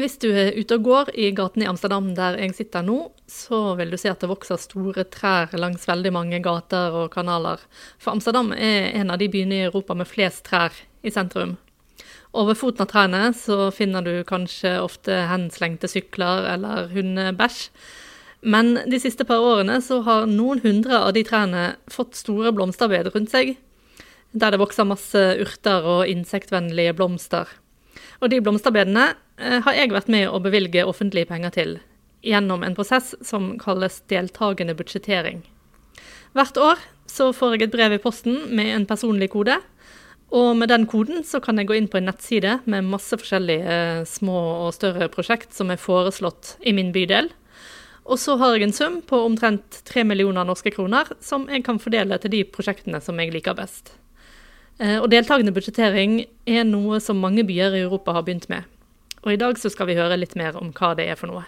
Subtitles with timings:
[0.00, 3.74] Hvis du er ute og går i gaten i Amsterdam der jeg sitter nå, så
[3.76, 7.60] vil du se at det vokser store trær langs veldig mange gater og kanaler.
[8.00, 10.72] For Amsterdam er en av de byene i Europa med flest trær
[11.04, 11.58] i sentrum.
[12.32, 17.66] Over foten av trærne så finner du kanskje ofte henslengte sykler eller hundebæsj.
[18.40, 23.12] Men de siste par årene så har noen hundre av de trærne fått store blomsterbed
[23.12, 23.58] rundt seg,
[24.32, 27.50] der det vokser masse urter og insektvennlige blomster.
[28.20, 31.74] Og de blomsterbedene eh, har jeg vært med å bevilge offentlige penger til,
[32.26, 35.42] gjennom en prosess som kalles deltakende budsjettering.
[36.36, 39.56] Hvert år så får jeg et brev i posten med en personlig kode.
[40.30, 43.76] Og med den koden så kan jeg gå inn på en nettside med masse forskjellige
[43.76, 47.32] eh, små og større prosjekt som er foreslått i min bydel.
[48.06, 51.82] Og så har jeg en sum på omtrent tre millioner norske kroner som jeg kan
[51.82, 53.92] fordele til de prosjektene som jeg liker best.
[54.80, 58.64] Eh, og deltakende budsjettering er noe som mange byer i Europa har begynt med.
[59.22, 61.44] Og i dag så skal vi høre litt mer om hva det er for noe.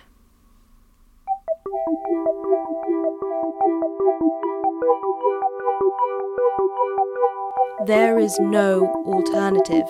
[7.86, 9.88] There is no alternative.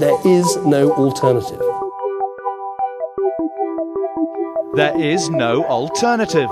[0.00, 1.62] There is no alternative.
[4.74, 6.50] There is no alternative.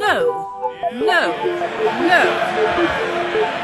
[0.00, 0.16] No,
[0.94, 1.22] no,
[2.08, 3.63] no.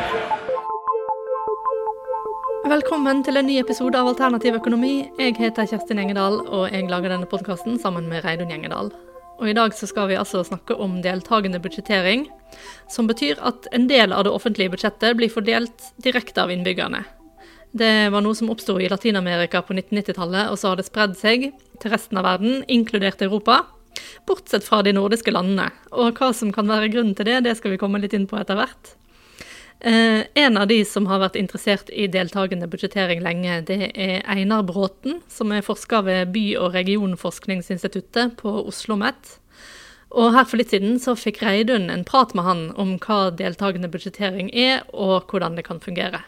[2.69, 5.07] Velkommen til en ny episode av Alternativ økonomi.
[5.17, 8.91] Jeg heter Kjerstin Engedal, og jeg lager denne podkasten sammen med Reidun Gjengedal.
[9.41, 12.27] Og I dag skal vi altså snakke om deltakende budsjettering,
[12.93, 17.01] som betyr at en del av det offentlige budsjettet blir fordelt direkte av innbyggerne.
[17.73, 21.49] Det var noe som oppsto i Latin-Amerika på 1990-tallet, og så har det spredd seg
[21.81, 23.63] til resten av verden, inkludert Europa.
[24.29, 25.71] Bortsett fra de nordiske landene.
[25.97, 28.37] Og hva som kan være grunnen til det, det skal vi komme litt inn på
[28.37, 28.99] etter hvert.
[29.81, 34.67] Eh, en av de som har vært interessert i deltakende budsjettering lenge, det er Einar
[34.69, 39.39] Bråten, som er forsker ved By- og regionforskningsinstituttet på Oslo OsloMet.
[40.11, 43.89] Og her for litt siden så fikk Reidun en prat med han om hva deltakende
[43.89, 46.25] budsjettering er, og hvordan det kan fungere.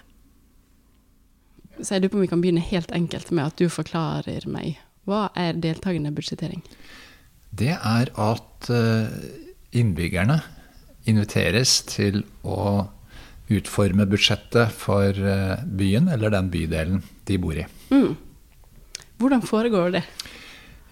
[1.83, 4.79] Så jeg lurer på om vi kan begynne helt enkelt med at du forklarer meg.
[5.05, 6.63] Hva er deltakende budsjettering?
[7.51, 9.13] Det er at eh,
[9.77, 10.39] innbyggerne
[11.11, 12.87] inviteres til å
[13.59, 17.67] utforme budsjettet for eh, byen eller den bydelen de bor i.
[17.93, 18.15] Mm.
[19.23, 20.03] Hvordan foregår det?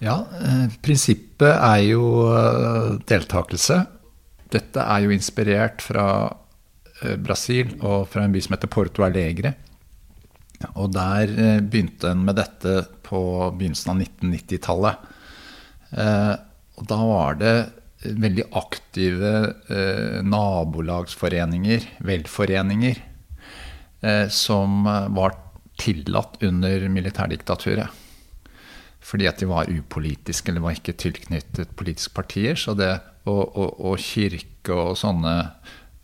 [0.00, 3.80] Ja, eh, Prinsippet er jo eh, deltakelse.
[4.50, 6.06] Dette er jo inspirert fra
[7.22, 9.54] Brasil og fra en by som heter Porto Alegre.
[10.74, 11.30] Og der
[11.64, 13.20] begynte en med dette på
[13.56, 15.06] begynnelsen av 1990-tallet.
[16.76, 17.54] Og da var det
[18.04, 19.32] veldig aktive
[19.68, 23.00] eh, nabolagsforeninger, velforeninger,
[24.00, 24.84] eh, som
[25.16, 25.36] var
[25.80, 27.88] tillatt under militærdiktaturet.
[29.00, 32.56] Fordi at de var upolitiske eller var ikke tilknyttet politiske partier.
[32.56, 32.92] Så det,
[33.28, 35.34] og, og, og kirke og sånne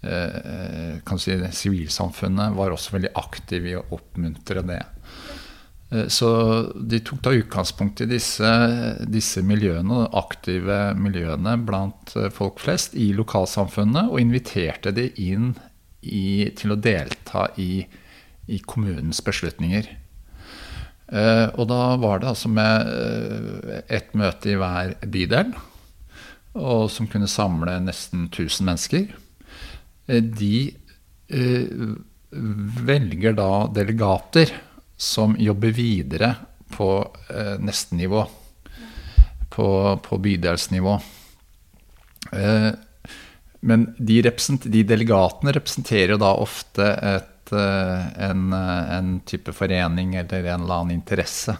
[0.05, 4.83] eh, kan si Sivilsamfunnet var også veldig aktive i å oppmuntre det.
[5.91, 6.29] Eh, så
[6.75, 8.51] de tok da utgangspunkt i disse,
[9.07, 15.53] disse miljøene, aktive miljøene blant eh, folk flest i lokalsamfunnet, og inviterte de inn
[16.03, 17.87] i, til å delta i,
[18.51, 19.93] i kommunens beslutninger.
[21.07, 25.55] Eh, og da var det altså med ett møte i hver bydel,
[26.57, 29.11] og som kunne samle nesten 1000 mennesker.
[30.09, 30.71] De
[32.87, 34.55] velger da delegater
[34.97, 36.35] som jobber videre
[36.77, 36.91] på
[37.31, 38.27] eh, nestenivå.
[39.49, 39.69] På,
[40.03, 40.99] på bydelsnivå.
[42.33, 42.73] Eh,
[43.61, 50.45] men de, de, delegatene representerer jo da ofte et, eh, en, en, type forening eller
[50.45, 51.57] en eller annen interesse.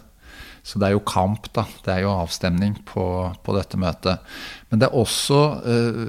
[0.67, 1.63] Så det er jo kamp, da.
[1.83, 3.05] Det er jo avstemning på,
[3.43, 4.23] på dette møtet.
[4.67, 6.01] Men det er også eh,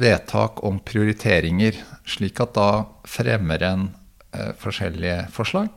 [0.00, 1.76] vedtak om prioriteringer,
[2.08, 2.70] slik at da
[3.06, 3.90] fremmer en
[4.32, 5.68] eh, forskjellige forslag.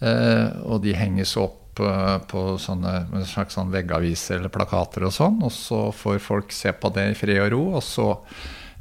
[0.00, 5.42] Eh, og de henges opp eh, på sånne slags sånn veggaviser eller plakater og sånn.
[5.44, 8.08] Og så får folk se på det i fred og ro, og så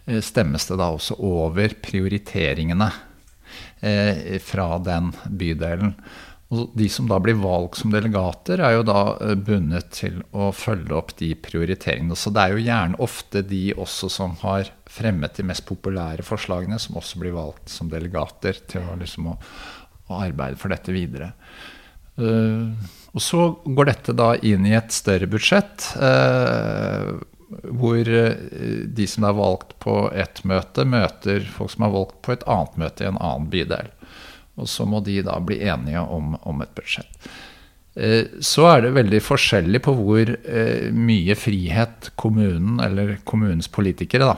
[0.07, 2.91] eh, stemmes det da også over prioriteringene
[4.43, 5.07] fra den
[5.39, 5.93] bydelen.
[6.51, 10.97] Og de som da blir valgt som delegater, er jo da bundet til å følge
[10.97, 12.17] opp de prioriteringene.
[12.19, 16.81] Så det er jo gjerne ofte de også som har fremmet de mest populære forslagene,
[16.81, 19.37] som også blir valgt som delegater til å liksom å
[20.09, 21.31] og arbeide for dette videre.
[22.19, 22.75] Uh,
[23.15, 27.15] og så går dette da inn i et større budsjett, uh,
[27.49, 28.33] hvor eh,
[28.85, 32.75] de som er valgt på ett møte, møter folk som er valgt på et annet
[32.77, 33.89] møte i en annen bydel.
[34.59, 37.29] Og så må de da bli enige om, om et budsjett.
[37.95, 44.29] Eh, Så er det veldig forskjellig på hvor eh, mye frihet kommunen, eller kommunens politikere,
[44.29, 44.37] da,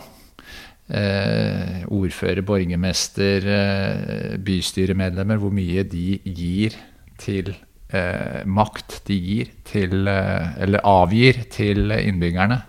[0.92, 6.76] eh, ordfører, borgermester, eh, bystyremedlemmer, hvor mye de gir
[7.22, 7.54] til
[7.94, 12.62] eh, makt de gir til, eh, eller avgir til innbyggerne.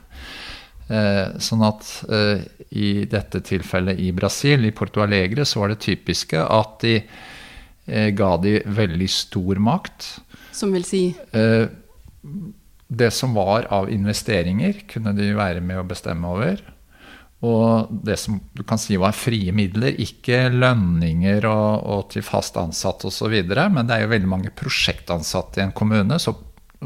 [0.93, 2.43] Eh, sånn at eh,
[2.79, 6.99] i dette tilfellet i Brasil, i Porto Alegre, så var det typiske at de
[8.15, 10.07] ga de veldig stor makt.
[10.55, 11.01] Som vil si
[11.35, 11.65] Eh,
[12.93, 16.61] det som var av investeringer, kunne de være med å bestemme over.
[17.43, 22.59] Og det som du kan si var frie midler, ikke lønninger og, og til fast
[22.61, 26.21] ansatt osv., men det er jo veldig mange prosjektansatte i en kommune.
[26.23, 26.37] Så,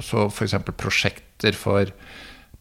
[0.00, 0.56] så f.eks.
[0.72, 1.92] prosjekter for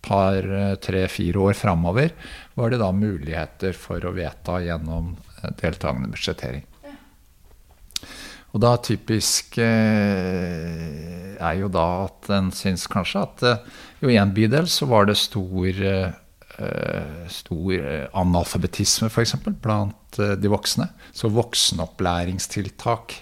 [0.06, 2.14] par, eh, tre, fire år framover
[2.54, 6.66] var det da muligheter for å vedta gjennom eh, deltakende budsjettering.
[8.56, 13.48] Og da typisk eh, er jo da at en syns kanskje at
[14.00, 15.82] jo i en bydel så var det stor,
[17.32, 19.36] stor eh, analfabetisme f.eks.
[19.62, 20.90] blant eh, de voksne.
[21.12, 23.16] Så voksenopplæringstiltak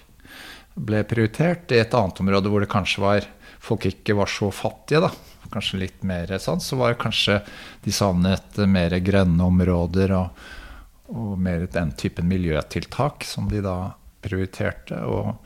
[0.73, 1.71] ble prioritert.
[1.71, 3.29] I et annet område hvor det kanskje var
[3.63, 5.09] folk ikke var så fattige, da,
[5.53, 7.37] kanskje litt mer sånn, så var det kanskje
[7.85, 10.41] de savnet mer grønne områder og,
[11.13, 13.77] og mer den typen miljøtiltak som de da
[14.23, 15.37] prioriterte og,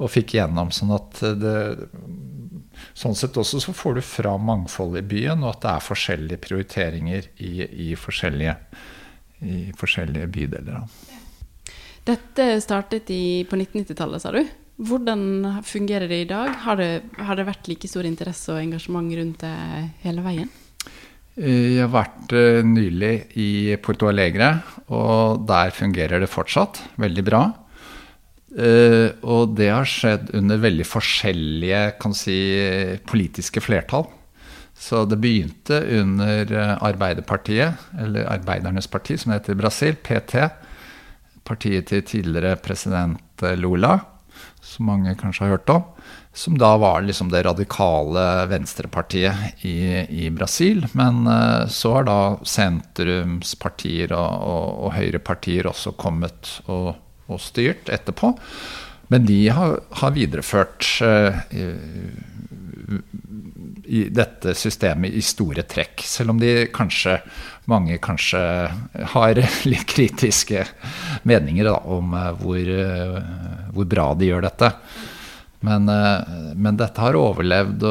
[0.00, 0.72] og fikk gjennom.
[0.74, 1.56] Sånn at det
[2.96, 6.42] Sånn sett også så får du fra mangfold i byen, og at det er forskjellige
[6.46, 8.56] prioriteringer i, i, forskjellige,
[9.46, 10.80] i forskjellige bydeler.
[10.80, 11.18] Da.
[12.10, 14.42] Dette startet i, på 1990-tallet, sa du.
[14.80, 16.54] Hvordan fungerer det i dag?
[16.64, 16.90] Har det,
[17.20, 19.56] har det vært like stor interesse og engasjement rundt det
[20.06, 20.48] hele veien?
[21.40, 24.50] Jeg har vært eh, nylig i Porto Alegre,
[24.92, 27.42] og der fungerer det fortsatt veldig bra.
[28.50, 32.38] Eh, og det har skjedd under veldig forskjellige kan si,
[33.06, 34.08] politiske flertall.
[34.80, 40.40] Så det begynte under eh, Arbeiderpartiet, eller Arbeidernes parti, som heter i Brasil, PT.
[41.46, 43.98] Partiet til tidligere president eh, Lula,
[44.64, 45.84] som mange kanskje har hørt om.
[46.34, 49.76] Som da var liksom det radikale venstrepartiet i,
[50.24, 50.84] i Brasil.
[50.94, 56.94] Men uh, så har da sentrumspartier og, og, og høyrepartier også kommet og
[57.30, 58.34] og styrt etterpå.
[59.10, 61.34] Men de har, har videreført uh,
[63.90, 66.04] i, dette systemet i store trekk.
[66.06, 67.16] Selv om de kanskje,
[67.70, 68.40] mange kanskje
[69.16, 69.40] har
[69.72, 70.62] litt kritiske
[71.26, 73.18] meninger da, om uh, hvor, uh,
[73.74, 74.70] hvor, bra de gjør dette.
[75.66, 75.90] Men,
[76.56, 77.82] men, dette har overlevd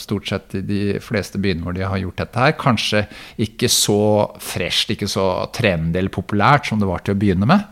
[0.00, 2.54] stort sett i de fleste byene hvor de har gjort dette her.
[2.56, 3.02] Kanskje
[3.44, 3.98] ikke så
[4.40, 7.66] fresht, ikke så trendy eller populært som det var til å begynne med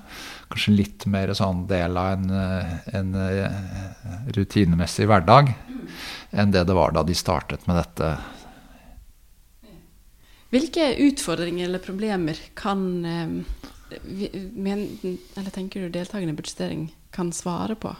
[0.53, 2.31] kanskje litt mer sånn del av en,
[2.95, 3.17] en
[4.37, 5.53] rutinemessig hverdag
[6.37, 8.11] enn det det var da de startet med dette.
[10.55, 12.85] Hvilke utfordringer eller problemer kan
[14.55, 14.81] men,
[15.37, 17.93] eller tenker du deltakende budsjettering kan svare på?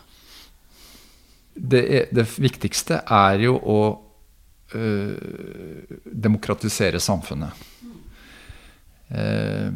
[1.55, 3.79] Det, er, det viktigste er jo å
[4.77, 7.65] øh, demokratisere samfunnet.
[9.07, 9.71] Uh,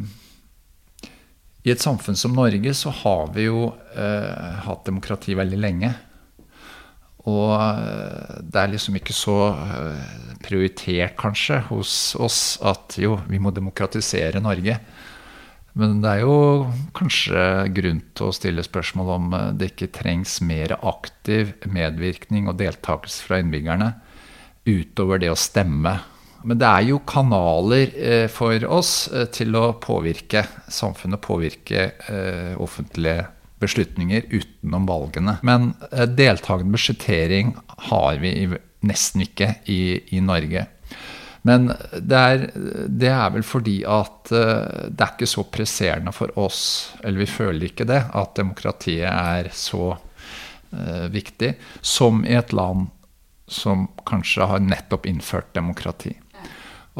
[1.61, 5.91] i et samfunn som Norge så har vi jo eh, hatt demokrati veldig lenge.
[7.29, 13.41] Og eh, det er liksom ikke så eh, prioritert, kanskje, hos oss at jo, vi
[13.41, 14.79] må demokratisere Norge.
[15.77, 17.43] Men det er jo kanskje
[17.77, 23.27] grunn til å stille spørsmål om eh, det ikke trengs mer aktiv medvirkning og deltakelse
[23.27, 23.93] fra innbyggerne
[24.65, 25.99] utover det å stemme
[26.43, 32.53] men det er jo kanaler eh, for oss eh, til å påvirke samfunnet, påvirke eh,
[32.61, 33.27] offentlige
[33.61, 35.35] beslutninger utenom valgene.
[35.45, 35.73] Men
[36.17, 37.51] deltakende budsjettering
[37.91, 38.31] har vi
[38.89, 40.63] nesten ikke i, i Norge.
[41.45, 42.47] Men det er,
[42.89, 46.63] det er, vel fordi at det er ikke så presserende for oss,
[47.03, 51.53] eller vi føler ikke det, at demokratiet er så uh, viktig
[51.85, 52.89] som i et land
[53.51, 56.13] som kanskje har nettopp innført demokrati.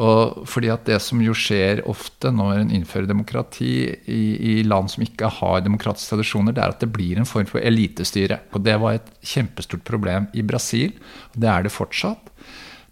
[0.00, 4.88] Og fordi at Det som jo skjer ofte når en innfører demokrati i, i, land
[4.88, 8.40] som ikke har demokratiske tradisjoner, det er at det blir en form for elitestyre.
[8.52, 10.96] Og Det var et kjempestort problem i Brasil,
[11.34, 12.32] og det er det fortsatt.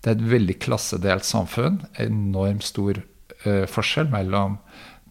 [0.01, 1.81] Det er et veldig klassedelt samfunn.
[2.01, 4.59] Enormt stor uh, forskjell mellom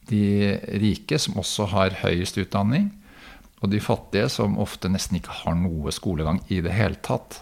[0.10, 2.90] de rike, som også har høyest utdanning,
[3.62, 7.42] og de fattige, som ofte nesten ikke har noe skolegang i det hele tatt.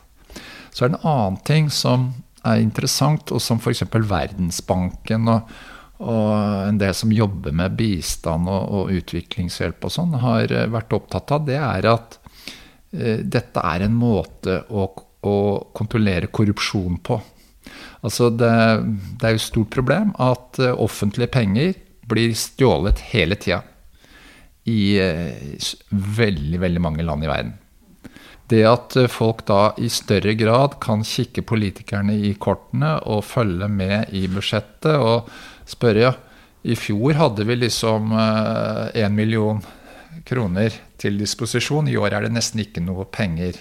[0.72, 2.10] Så er det en annen ting som
[2.48, 3.86] er interessant, og som f.eks.
[3.92, 5.51] Verdensbanken og,
[6.00, 6.32] og,
[6.68, 11.36] en del som jobber med bistand og, og utviklingshjelp og sånn, har eh, vært opptatt
[11.36, 12.20] av, det er at
[12.94, 14.88] eh, dette er en måte å,
[15.27, 15.38] å
[15.77, 17.20] kontrollere korrupsjon på.
[18.06, 18.54] Altså det,
[19.18, 21.74] det er jo et stort problem at eh, offentlige penger
[22.08, 23.62] blir stjålet hele tida.
[24.68, 27.56] I eh, veldig, veldig mange land i verden.
[28.48, 33.70] Det at eh, folk da i større grad kan kikke politikerne i kortene og følge
[33.72, 35.30] med i budsjettet og
[35.68, 36.13] spørre ja,
[36.68, 39.62] i fjor hadde vi liksom én million
[40.27, 41.88] kroner til disposisjon.
[41.88, 43.60] I år er det nesten ikke noe penger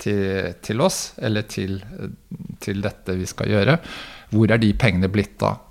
[0.00, 1.78] til, til oss, eller til,
[2.62, 3.78] til dette vi skal gjøre.
[4.32, 5.62] Hvor er de pengene blitt av?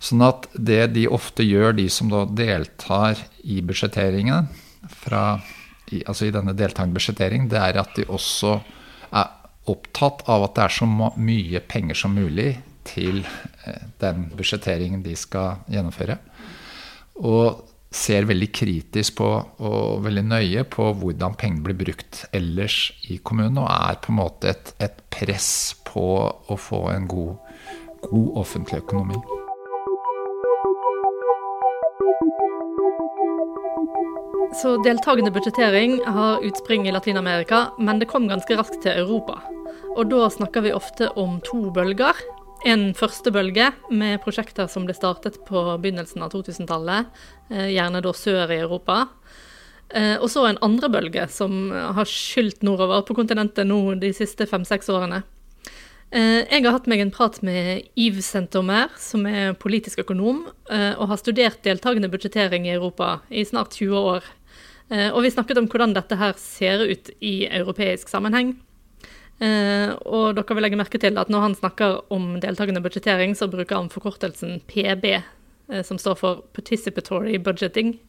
[0.00, 4.48] Sånn at det de ofte gjør, de som da deltar i budsjetteringen,
[5.02, 5.40] fra,
[5.90, 8.56] i, altså i denne deltakende budsjettering, det er at de også
[9.10, 9.30] er
[9.70, 12.52] opptatt av at det er så mye penger som mulig
[12.88, 16.16] til eh, den budsjetteringen de skal gjennomføre.
[17.20, 19.28] Og ser veldig kritisk på
[19.66, 24.20] og veldig nøye på hvordan pengene blir brukt ellers i kommunen, og er på en
[24.20, 25.50] måte et, et press
[25.90, 27.36] på å få en god,
[28.06, 29.39] god offentlig økonomi.
[34.54, 39.38] Så deltakende budsjettering har utspring i Latin-Amerika, men det kom ganske raskt til Europa.
[39.94, 42.18] Og da snakker vi ofte om to bølger.
[42.66, 47.06] En første bølge med prosjekter som ble startet på begynnelsen av 2000-tallet,
[47.48, 49.08] eh, gjerne da sør i Europa.
[49.88, 54.46] Eh, Og så en andre bølge som har skylt nordover på kontinentet nå de siste
[54.46, 55.22] fem-seks årene.
[56.12, 61.08] Eh, Jeg har hatt meg en prat med Yves Saint-Omer, som er politisk økonom, og
[61.08, 64.22] har studert deltakende budsjettering i Europa i snart 20 år.
[64.90, 68.56] Eh, Og vi snakket om hvordan dette her ser ut i europeisk sammenheng.
[69.40, 73.48] Eh, Og dere vil legge merke til at når han snakker om deltakende budsjettering, så
[73.48, 75.22] bruker han forkortelsen PB,
[75.70, 78.00] eh, som står for Participatory Budgeting.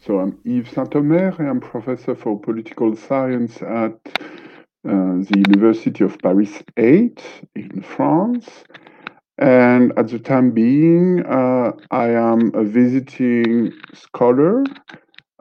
[0.00, 1.32] So I'm Yves Saint-Omer.
[1.38, 4.00] I'm professor for political science at
[4.88, 7.22] uh, the University of Paris 8
[7.54, 8.64] in France.
[9.36, 14.64] And at the time being, uh, I am a visiting scholar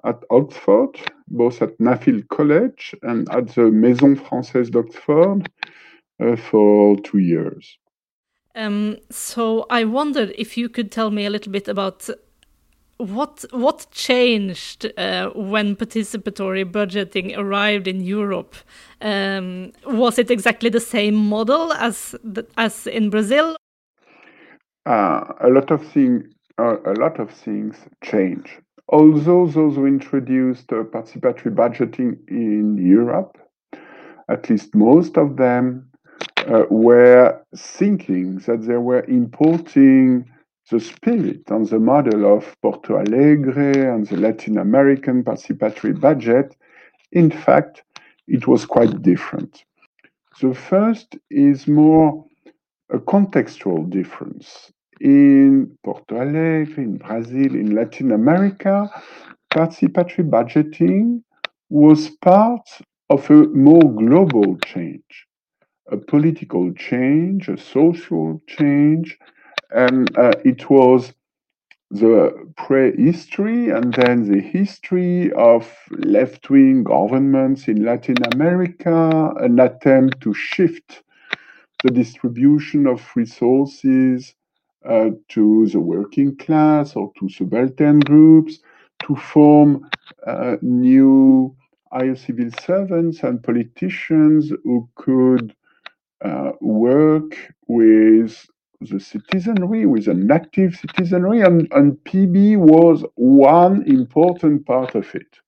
[0.03, 5.47] at Oxford, both at Nuffield College and at the Maison Française d'Oxford
[6.21, 7.77] uh, for two years.
[8.55, 12.09] Um, so I wondered if you could tell me a little bit about
[12.97, 18.55] what what changed uh, when participatory budgeting arrived in Europe.
[19.01, 23.55] Um, was it exactly the same model as the, as in Brazil?
[24.89, 26.23] uh, a lot of things
[26.57, 28.59] uh, a lot of things change.
[28.91, 33.37] Although those who introduced participatory budgeting in Europe,
[34.27, 35.89] at least most of them,
[36.47, 40.25] uh, were thinking that they were importing
[40.71, 46.55] the spirit and the model of Porto Alegre and the Latin American participatory budget.
[47.11, 47.83] In fact,
[48.27, 49.65] it was quite different.
[50.41, 52.25] The first is more
[52.91, 54.71] a contextual difference.
[54.99, 58.89] In Porto Alegre, in Brazil, in Latin America,
[59.53, 61.23] participatory budgeting
[61.69, 62.67] was part
[63.09, 65.27] of a more global change,
[65.89, 69.17] a political change, a social change,
[69.71, 71.13] and uh, it was
[71.91, 80.19] the prehistory and then the history of left wing governments in Latin America, an attempt
[80.21, 81.03] to shift
[81.83, 84.35] the distribution of resources
[84.85, 88.59] uh, to the working class or to subaltern groups,
[89.03, 89.89] to form
[90.25, 91.55] uh, new
[91.91, 95.55] higher civil servants and politicians who could
[96.23, 97.35] uh, work
[97.67, 98.45] with
[98.81, 105.39] the citizenry, with an active citizenry, and, and PB was one important part of it.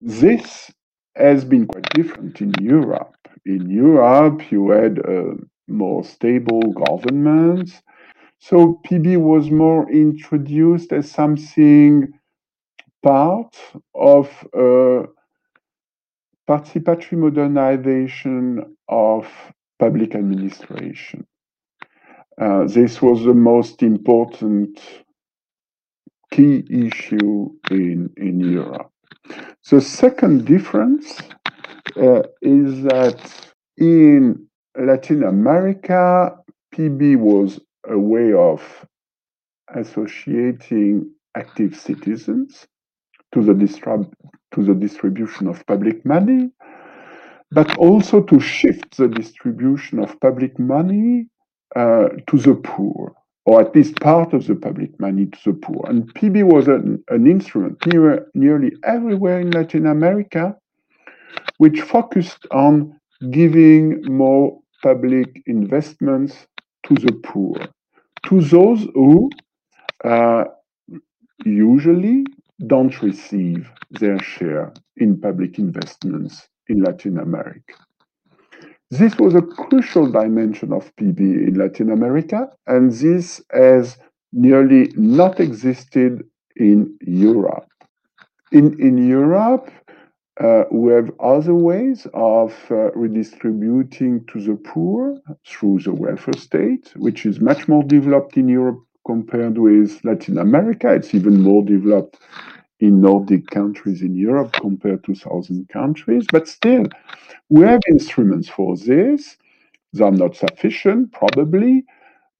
[0.00, 0.70] This
[1.16, 3.16] has been quite different in Europe.
[3.44, 5.34] In Europe, you had uh,
[5.70, 7.82] more stable governments.
[8.38, 12.12] So PB was more introduced as something
[13.02, 13.56] part
[13.94, 15.06] of uh,
[16.48, 19.26] participatory modernization of
[19.78, 21.26] public administration.
[22.40, 24.80] Uh, this was the most important
[26.30, 28.90] key issue in, in Europe.
[29.70, 31.20] The second difference
[31.96, 33.20] uh, is that
[33.76, 34.46] in
[34.78, 36.36] Latin America,
[36.74, 38.86] PB was a way of
[39.74, 42.66] associating active citizens
[43.32, 44.12] to the, distrib-
[44.54, 46.50] to the distribution of public money,
[47.52, 51.26] but also to shift the distribution of public money
[51.76, 53.14] uh, to the poor,
[53.46, 55.84] or at least part of the public money to the poor.
[55.88, 60.56] And PB was an, an instrument near, nearly everywhere in Latin America,
[61.58, 62.99] which focused on
[63.30, 66.46] giving more public investments
[66.86, 67.56] to the poor,
[68.24, 69.30] to those who
[70.04, 70.44] uh,
[71.44, 72.24] usually
[72.66, 77.74] don't receive their share in public investments in Latin America.
[78.90, 83.98] This was a crucial dimension of PB in Latin America, and this has
[84.32, 86.24] nearly not existed
[86.56, 87.68] in Europe.
[88.52, 89.70] In, in Europe,
[90.40, 96.92] uh, we have other ways of uh, redistributing to the poor through the welfare state,
[96.96, 100.92] which is much more developed in Europe compared with Latin America.
[100.94, 102.18] It's even more developed
[102.80, 106.24] in Nordic countries in Europe compared to southern countries.
[106.32, 106.86] But still,
[107.50, 109.36] we have instruments for this.
[109.92, 111.84] They are not sufficient, probably.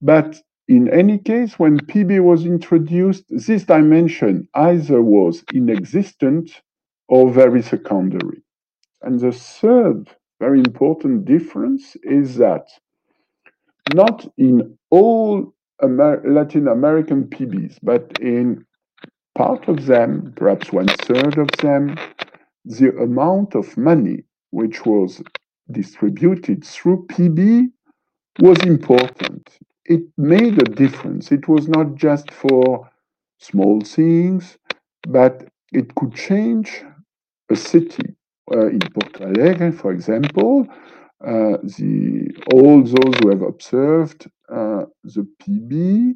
[0.01, 6.61] But in any case, when PB was introduced, this dimension either was inexistent
[7.11, 8.41] or very secondary.
[9.03, 12.67] And the third very important difference is that
[13.93, 15.53] not in all
[15.83, 18.65] Amer- Latin American PBs, but in
[19.35, 21.95] part of them, perhaps one third of them,
[22.65, 25.21] the amount of money which was
[25.71, 27.67] distributed through PB
[28.39, 29.49] was important.
[29.85, 31.31] It made a difference.
[31.31, 32.89] It was not just for
[33.39, 34.57] small things,
[35.07, 36.83] but it could change
[37.51, 38.15] a city.
[38.51, 40.67] Uh, in Porto Alegre, for example,
[41.25, 46.15] uh, the, all those who have observed uh, the PB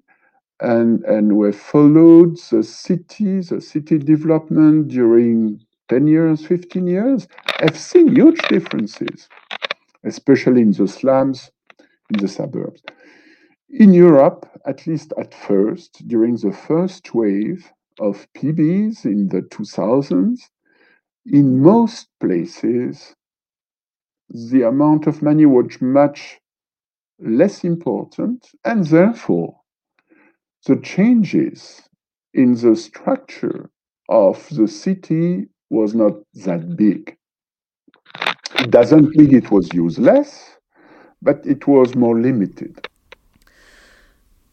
[0.60, 7.28] and, and who have followed the city, the city development during 10 years, 15 years,
[7.60, 9.30] have seen huge differences,
[10.04, 11.52] especially in the slums,
[12.10, 12.82] in the suburbs.
[13.70, 20.50] In Europe, at least at first, during the first wave of PBs in the 2000s,
[21.26, 23.16] in most places,
[24.30, 26.40] the amount of money was much
[27.20, 29.60] less important, and therefore,
[30.68, 31.84] the changes
[32.34, 33.70] in the structure
[34.10, 36.14] of the city was not
[36.46, 37.18] that big.
[38.60, 40.58] It doesn't mean it was useless,
[41.22, 42.88] but it was more limited.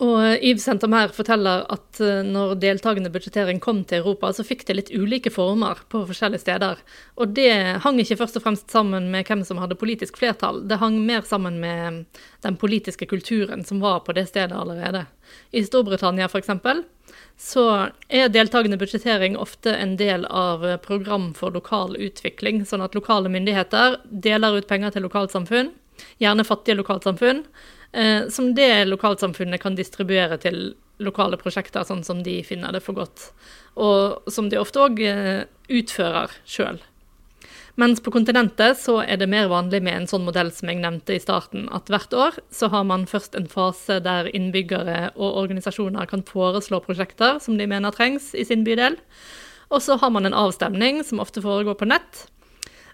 [0.02, 4.74] Og Yves Sentermer forteller at eh, når deltakende budsjettering kom til Europa, så fikk det
[4.74, 6.80] litt ulike former på forskjellige steder.
[7.22, 7.52] Og det
[7.84, 11.22] hang ikke først og fremst sammen med hvem som hadde politisk flertall, det hang mer
[11.28, 12.02] sammen med
[12.42, 15.04] den politiske kulturen som var på det stedet allerede.
[15.54, 16.50] I Storbritannia f.eks.
[17.38, 17.66] så
[18.10, 24.00] er deltakende budsjettering ofte en del av program for lokal utvikling, sånn at lokale myndigheter
[24.10, 25.70] deler ut penger til lokalsamfunn,
[26.18, 27.44] gjerne fattige lokalsamfunn
[27.92, 32.96] eh, som det lokalsamfunnet kan distribuere til lokale prosjekter, sånn som de finner det for
[32.96, 33.30] godt.
[33.80, 36.80] Og som de ofte òg eh, utfører sjøl.
[37.80, 41.14] Mens på kontinentet så er det mer vanlig med en sånn modell som jeg nevnte
[41.16, 46.10] i starten, at hvert år så har man først en fase der innbyggere og organisasjoner
[46.10, 48.98] kan foreslå prosjekter som de mener trengs i sin bydel.
[49.72, 52.26] Og så har man en avstemning som ofte foregår på nett,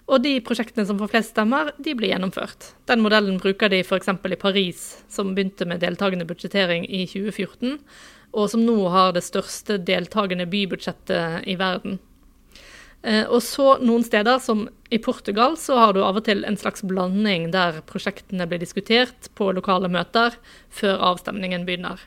[0.09, 2.71] og de prosjektene som får flest stemmer, de blir gjennomført.
[2.89, 4.09] Den modellen bruker de f.eks.
[4.09, 7.77] i Paris, som begynte med deltakende budsjettering i 2014,
[8.33, 11.99] og som nå har det største deltakende bybudsjettet i verden.
[13.01, 16.57] Eh, og så noen steder, som i Portugal, så har du av og til en
[16.59, 20.35] slags blanding der prosjektene blir diskutert på lokale møter
[20.73, 22.01] før avstemningen begynner.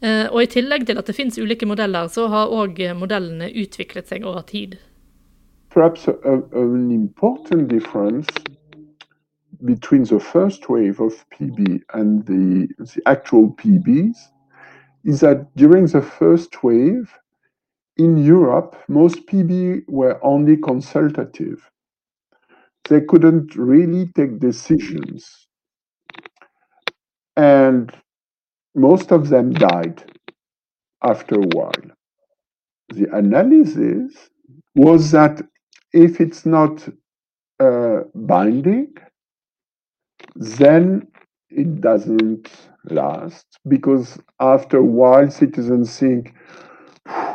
[0.00, 4.10] Eh, og i tillegg til at det finnes ulike modeller, så har òg modellene utviklet
[4.10, 4.78] seg over tid.
[5.70, 6.14] Perhaps a,
[6.52, 8.26] an important difference
[9.64, 14.16] between the first wave of PB and the, the actual PBs
[15.04, 17.12] is that during the first wave,
[17.96, 21.68] in Europe, most PB were only consultative.
[22.88, 25.48] They couldn't really take decisions.
[27.36, 27.92] And
[28.74, 30.04] most of them died
[31.02, 31.72] after a while.
[32.94, 34.30] The analysis
[34.74, 35.42] was that
[35.92, 36.88] if it's not
[37.60, 38.94] uh, binding,
[40.36, 41.08] then
[41.50, 42.50] it doesn't
[42.90, 46.34] last because after a while citizens think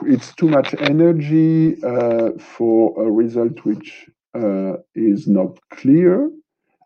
[0.06, 6.30] it's too much energy uh, for a result which uh, is not clear.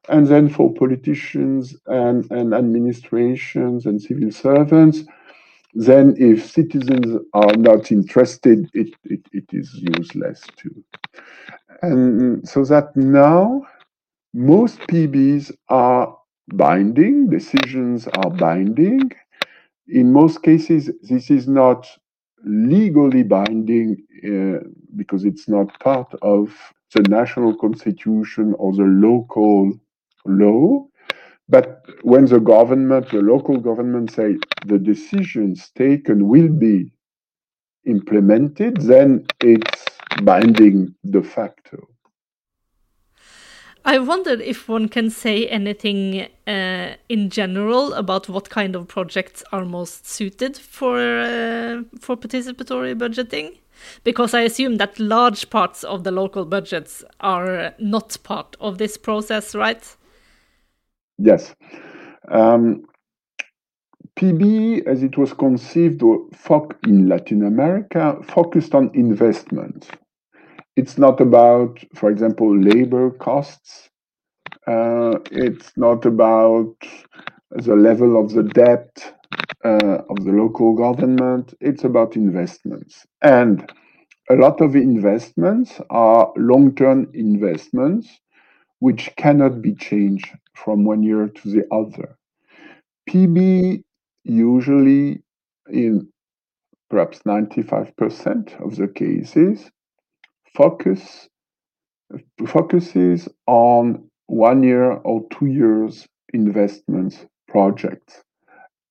[0.09, 5.03] And then for politicians and, and administrations and civil servants,
[5.73, 10.83] then if citizens are not interested, it, it, it is useless too.
[11.81, 13.63] And so that now
[14.33, 16.17] most PBs are
[16.53, 19.11] binding, decisions are binding.
[19.87, 21.87] In most cases, this is not
[22.45, 24.59] legally binding uh,
[24.95, 26.53] because it's not part of
[26.93, 29.73] the national constitution or the local
[30.25, 30.87] law.
[31.49, 36.91] But when the government, the local government say the decisions taken will be
[37.85, 39.85] implemented, then it's
[40.23, 41.87] binding de facto.
[43.85, 49.43] I wonder if one can say anything uh, in general about what kind of projects
[49.53, 53.59] are most suited for uh, for participatory budgeting,
[54.03, 58.97] because I assume that large parts of the local budgets are not part of this
[58.97, 59.95] process, right?
[61.17, 61.55] Yes.
[62.29, 62.83] Um,
[64.17, 66.01] PB, as it was conceived
[66.85, 69.89] in Latin America, focused on investment.
[70.75, 73.89] It's not about, for example, labor costs.
[74.67, 76.75] Uh, it's not about
[77.51, 79.13] the level of the debt
[79.65, 81.53] uh, of the local government.
[81.61, 83.05] It's about investments.
[83.21, 83.69] And
[84.29, 88.09] a lot of investments are long term investments
[88.79, 90.29] which cannot be changed
[90.63, 92.17] from one year to the other.
[93.09, 93.83] PB
[94.23, 95.21] usually,
[95.69, 96.07] in
[96.89, 99.69] perhaps 95% of the cases,
[100.55, 101.29] focus
[102.47, 108.23] focuses on one year or two years investment projects.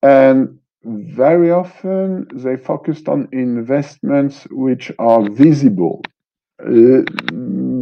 [0.02, 6.02] And very often they focused on investments which are visible.
[6.60, 7.02] Uh,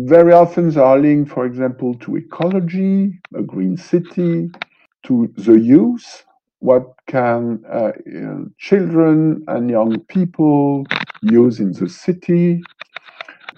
[0.04, 4.50] very often they are linked, for example, to ecology, a green city,
[5.04, 6.24] to the youth.
[6.60, 10.84] What can uh, uh, children and young people
[11.22, 12.62] use in the city?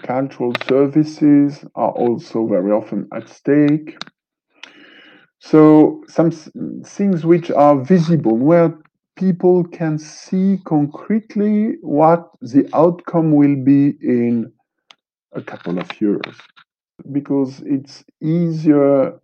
[0.03, 3.97] Cultural services are also very often at stake.
[5.39, 6.31] So, some
[6.85, 8.73] things which are visible, where
[9.17, 14.51] people can see concretely what the outcome will be in
[15.37, 16.35] a couple of years
[17.11, 19.19] because it's easier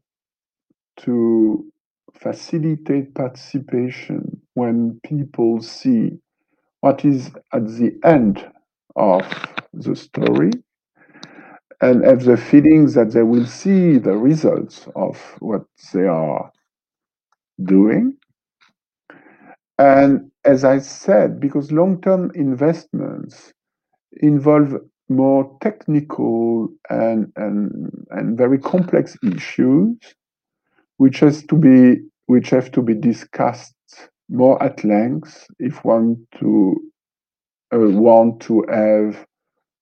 [0.98, 1.66] to
[2.14, 6.12] facilitate participation when people see
[6.82, 8.46] what is at the end
[8.96, 9.24] of
[9.74, 10.52] the story
[11.82, 16.52] and have the feeling that they will see the results of what they are
[17.64, 18.18] doing.
[19.80, 23.54] And as I said, because long term investments
[24.22, 24.76] involve
[25.10, 29.98] more technical and, and, and very complex issues,
[30.98, 33.76] which has to be which have to be discussed
[34.30, 36.76] more at length if one to
[37.74, 39.26] uh, want to have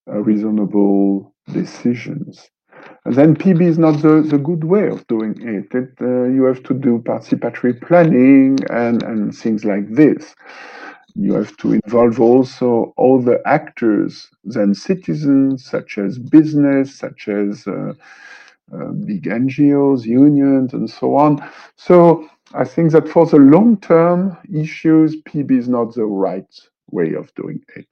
[0.09, 2.49] uh, reasonable decisions.
[3.05, 5.73] And then PB is not the, the good way of doing it.
[5.75, 10.33] it uh, you have to do participatory planning and, and things like this
[11.15, 17.67] you have to involve also all the actors, then citizens, such as business, such as
[17.67, 17.93] uh,
[18.73, 21.43] uh, big NGOs, unions, and so on.
[21.75, 26.53] So I think that for the long term issues, PB is not the right
[26.91, 27.87] way of doing it.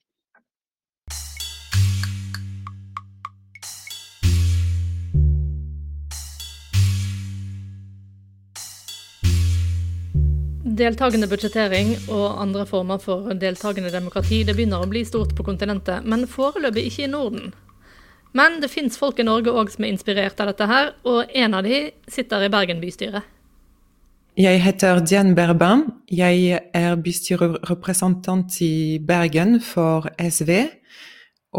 [10.79, 16.05] Deltakende budsjettering og andre former for deltakende demokrati det begynner å bli stort på kontinentet,
[16.07, 17.49] men foreløpig ikke i Norden.
[18.37, 21.57] Men det fins folk i Norge òg som er inspirert av dette her, og en
[21.57, 23.23] av de sitter i Bergen bystyre.
[24.39, 25.83] Jeg heter Diane Berbin.
[26.07, 30.53] Jeg er bystyrerepresentant i Bergen for SV.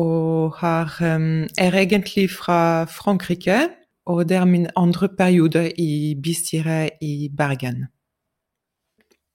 [0.00, 3.66] Og har, um, er egentlig fra Frankrike,
[4.06, 7.90] og det er min andre periode i bystyret i Bergen.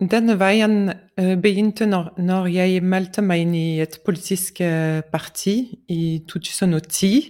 [0.03, 5.71] Denne veien uh, begynte når, når, jeg meldte meg inn i et politisk uh, parti
[5.88, 7.29] i 2010.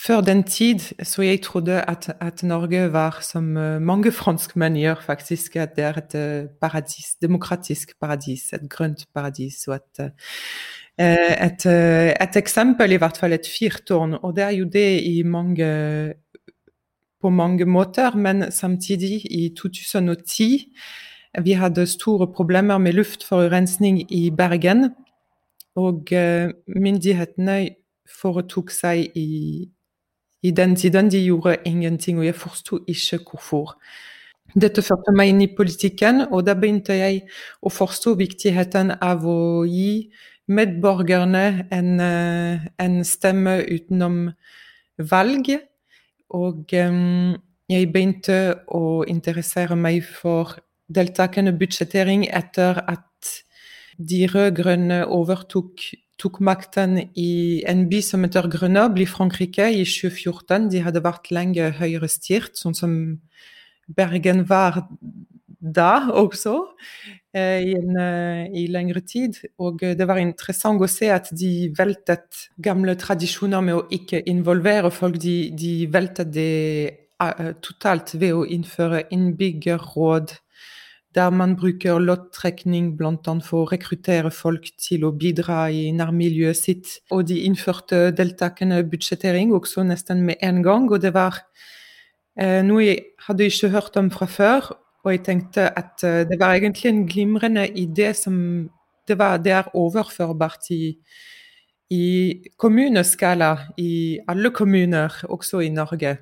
[0.00, 5.04] Før den tid så jeg trodde at, at Norge var som uh, mange franskmenn gjør,
[5.06, 6.16] faktisk, at det er et
[6.58, 9.60] paradis, demokratisk paradis, et grønt paradis.
[9.68, 10.10] og et,
[10.98, 14.18] et, et, eksempel, i hvert fall et fyrtårn.
[14.24, 15.70] Og det er jo det i mange,
[17.22, 20.66] på mange måter, men samtidig, i 2010
[21.38, 24.90] vi hadde store problemer med luftforurensning i Bergen.
[25.78, 27.58] Og uh, myndighetene
[28.20, 29.68] foretok seg i,
[30.42, 33.76] i, den tiden De gjorde ingenting, og jeg forsto ikke hvorfor.
[34.60, 37.22] Dette førte meg inn i politikken, og da begynte jeg
[37.62, 40.10] å forstå viktigheten av å gi
[40.50, 44.24] medborgerne en, uh, en stemme utenom
[44.98, 45.52] valg.
[46.34, 47.38] Og um,
[47.70, 50.58] jeg begynte å interessere meg for
[50.90, 53.34] deltakende budsjettering etter at
[54.00, 55.84] de rød-grønne overtok
[56.20, 60.68] tok makten i en by som heter Grenoble i Frankrike i 2014.
[60.72, 62.92] De hadde vært lenge høyrestyrt, sånn som
[63.96, 64.82] Bergen var
[65.60, 66.54] da også,
[67.34, 69.36] eh, i, en, eh, i lengre tid.
[69.58, 74.90] Og det var interessant å se at de veltet gamle tradisjoner med å ikke involvere
[74.90, 75.18] folk.
[75.20, 76.96] De, de veltet det
[77.60, 80.32] totalt ved å innføre innbyggerråd
[81.14, 83.34] der man bruker loddtrekning bl.a.
[83.42, 86.92] for å rekruttere folk til å bidra i nærmiljøet sitt.
[87.10, 90.86] Og de innførte deltakende budsjettering også nesten med en gang.
[90.86, 91.40] Og det var
[92.38, 94.70] eh, noe jeg hadde ikke hørt om fra før.
[95.02, 98.36] Og jeg tenkte at eh, det var egentlig en glimrende idé som
[99.08, 100.94] det, var, det er overførbart i,
[101.90, 102.06] i
[102.54, 106.18] kommuneskala i alle kommuner, også i Norge.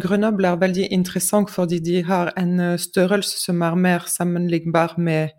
[0.00, 5.34] Grenoble er veldig interessant fordi de har en eh, størrelse som er mer sammenlignbar med,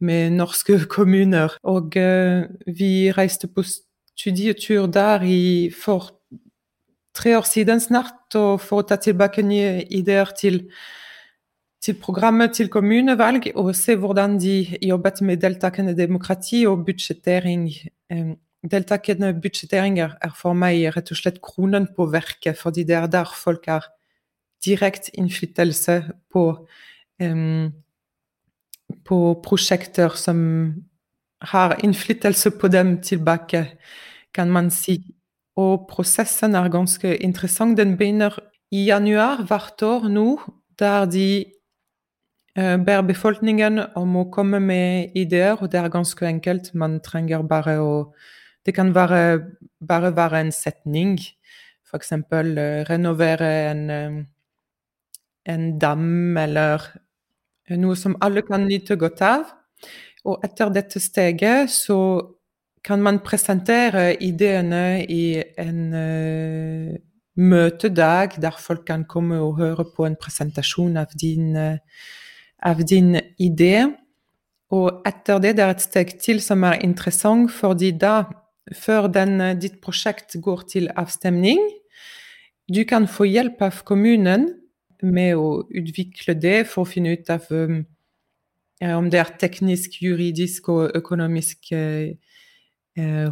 [0.00, 1.56] med norske kommuner.
[1.62, 3.64] Og uh, vi reiste på
[4.18, 6.12] studietur der i, for
[7.14, 10.60] tre år siden snart, og for å ta tilbake nye ideer til,
[11.82, 17.70] til programmet til kommunevalg, og se hvordan de jobbet med deltakende demokrati og budsjettering.
[18.12, 23.06] Um, deltakende budsjetteringer er for meg rett og slett kronen på verket, fordi det er
[23.10, 23.86] der folk har
[24.64, 26.00] direkte innflytelse
[26.32, 26.44] på,
[27.22, 27.70] um,
[29.06, 30.40] på prosjekter som
[31.52, 33.78] har innflytelse på dem tilbake,
[34.34, 34.98] kan man si.
[35.58, 37.78] Og prosessen er ganske interessant.
[37.78, 38.34] Den begynner
[38.70, 40.40] i januar hvert år nå,
[40.78, 41.46] der de
[42.58, 46.74] uh, ber befolkningen om å komme med ideer, og det er ganske enkelt.
[46.74, 47.94] Man trenger bare å
[48.68, 49.40] Det kan være,
[49.88, 51.14] bare være en setning.
[51.88, 52.12] F.eks.
[52.12, 54.18] Uh, renovere en, uh,
[55.48, 56.82] en dam eller
[57.80, 59.46] noe som alle kan nyte godt av.
[60.28, 61.96] Og etter dette steget så
[62.84, 66.90] kan man presentere ideene i en uh,
[67.40, 71.80] møtedag der folk kan komme og høre på en presentasjon av din, uh,
[72.68, 73.88] av din idé.
[74.76, 78.26] Og etter det det er et steg til som er interessant, fordi da,
[78.76, 81.60] før den, uh, ditt prosjekt går til avstemning,
[82.68, 84.50] du kan få hjelp av kommunen
[85.02, 87.80] med å utvikle det for å finne ut av um,
[88.84, 92.12] om det er teknisk, juridisk og økonomisk uh,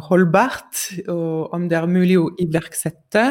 [0.07, 3.25] holdbart, og om det er mulig å iverksette.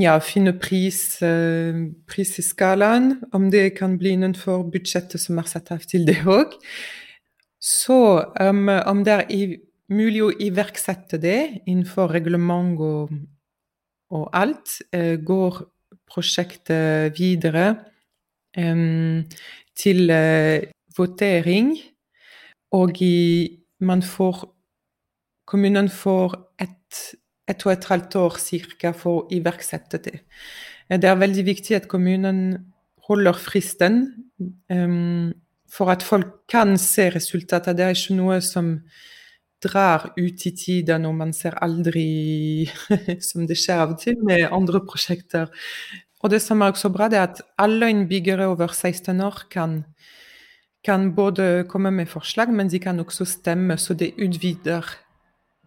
[0.00, 5.50] Ja, finne pris, uh, pris i skalaen, om det kan bli innenfor budsjettet som er
[5.50, 6.56] satt av til det òg.
[7.62, 8.00] Så
[8.40, 9.52] um, om det er
[9.92, 13.14] mulig å iverksette det innenfor reglement og,
[14.14, 15.62] og alt, uh, går
[16.12, 17.66] prosjektet videre
[18.58, 19.24] um,
[19.74, 20.62] til uh,
[20.96, 21.74] votering.
[22.72, 24.48] Og i, man får
[25.52, 26.78] Kommunen får ett
[27.50, 30.20] et og et halvt år cirka for å iverksette det.
[30.88, 32.42] Det er veldig viktig at kommunen
[33.08, 34.02] holder fristen
[34.70, 35.32] um,
[35.72, 37.76] for at folk kan se resultatet.
[37.76, 38.74] Det er ikke noe som
[39.62, 42.66] drar ut i tida når man ser aldri
[43.28, 45.52] som det skjer av og til med andre prosjekter.
[46.22, 49.80] Og det som er også bra, det er at alle innbyggere over 16 år kan,
[50.86, 54.86] kan både komme med forslag, men de kan også stemme, så det utvider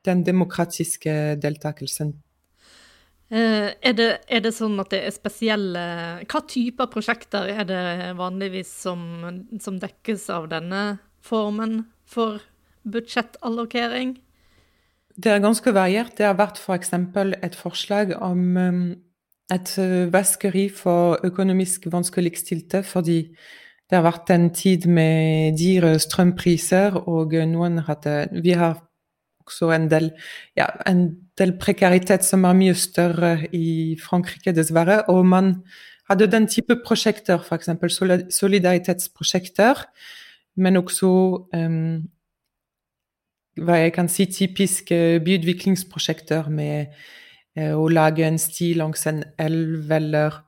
[0.06, 2.14] den demokratiske deltakelsen.
[3.34, 5.86] Eh, er, det, er, det, sånn at det er spesielle
[6.30, 9.02] Hva typer prosjekter er det vanligvis som,
[9.58, 10.84] som dekkes av denne
[11.26, 12.38] formen for
[12.92, 14.16] budsjettallokering?
[15.16, 16.18] Det er ganske variert.
[16.18, 16.92] Det har vært f.eks.
[17.14, 18.82] For et forslag om um,
[19.54, 23.20] et uh, vaskeri for økonomisk vanskeligstilte, fordi
[23.86, 28.82] det har vært en tid med dyre strømpriser, og noen hadde Vi har
[29.46, 30.10] også en del,
[30.58, 35.04] ja, en del prekaritet som er mye større i Frankrike, dessverre.
[35.14, 35.54] Og man
[36.10, 37.70] hadde den type prosjekter, f.eks.
[38.34, 39.86] solidaritetsprosjekter,
[40.58, 41.12] men også
[41.54, 42.10] um,
[43.56, 46.92] hva jeg kan si typiske byutviklingsprosjekter med
[47.56, 50.42] eh, å lage en sti langs en elv eller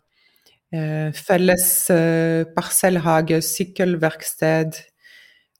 [0.76, 4.80] eh, felles eh, parsellhage, sykkelverksted,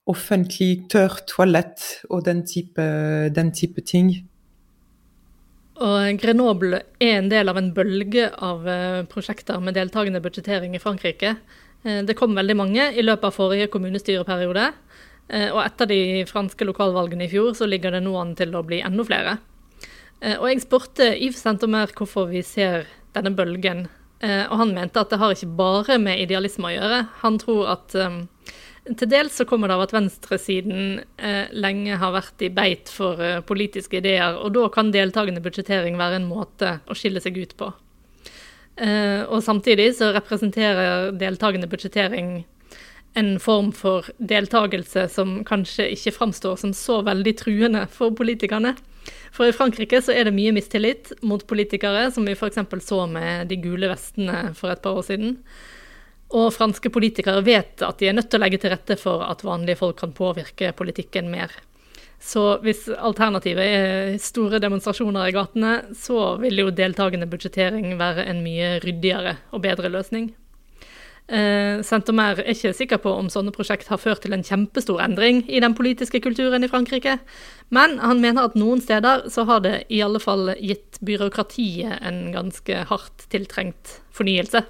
[0.08, 2.84] offentlig tørr toalett og den type,
[3.36, 4.12] den type ting.
[5.78, 10.82] Og Grenoble er en del av en bølge av eh, prosjekter med deltakende budsjettering i
[10.82, 11.36] Frankrike.
[11.84, 14.72] Eh, det kom veldig mange i løpet av forrige kommunestyreperiode.
[15.28, 18.64] Eh, og etter de franske lokalvalgene i fjor, så ligger det nå an til å
[18.68, 19.38] bli enda flere.
[20.22, 23.88] Eh, og jeg spurte Yves Sentomer hvorfor vi ser denne bølgen,
[24.24, 27.04] eh, og han mente at det har ikke bare med idealisme å gjøre.
[27.24, 27.98] Han tror at
[28.88, 31.02] til dels så kommer det av at venstresiden
[31.52, 36.30] lenge har vært i beit for politiske ideer, og da kan deltakende budsjettering være en
[36.30, 37.68] måte å skille seg ut på.
[39.28, 42.46] Og samtidig så representerer deltakende budsjettering
[43.18, 48.76] en form for deltakelse som kanskje ikke framstår som så veldig truende for politikerne.
[49.34, 52.60] For i Frankrike så er det mye mistillit mot politikere, som vi f.eks.
[52.86, 55.38] så med de gule vestene for et par år siden.
[56.38, 59.46] Og franske politikere vet at de er nødt til å legge til rette for at
[59.48, 61.54] vanlige folk kan påvirke politikken mer.
[62.20, 68.42] Så hvis alternativet er store demonstrasjoner i gatene, så vil jo deltakende budsjettering være en
[68.46, 70.34] mye ryddigere og bedre løsning.
[71.28, 75.42] Eh, Saint-Omer er ikke sikker på om sånne prosjekt har ført til en kjempestor endring
[75.52, 77.18] i den politiske kulturen i Frankrike,
[77.68, 82.32] men han mener at noen steder så har det i alle fall gitt byråkratiet en
[82.32, 84.64] ganske hardt tiltrengt fornyelse.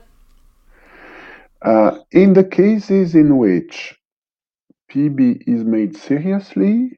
[1.62, 3.94] Uh, in the cases in which
[4.90, 6.98] PB is made seriously,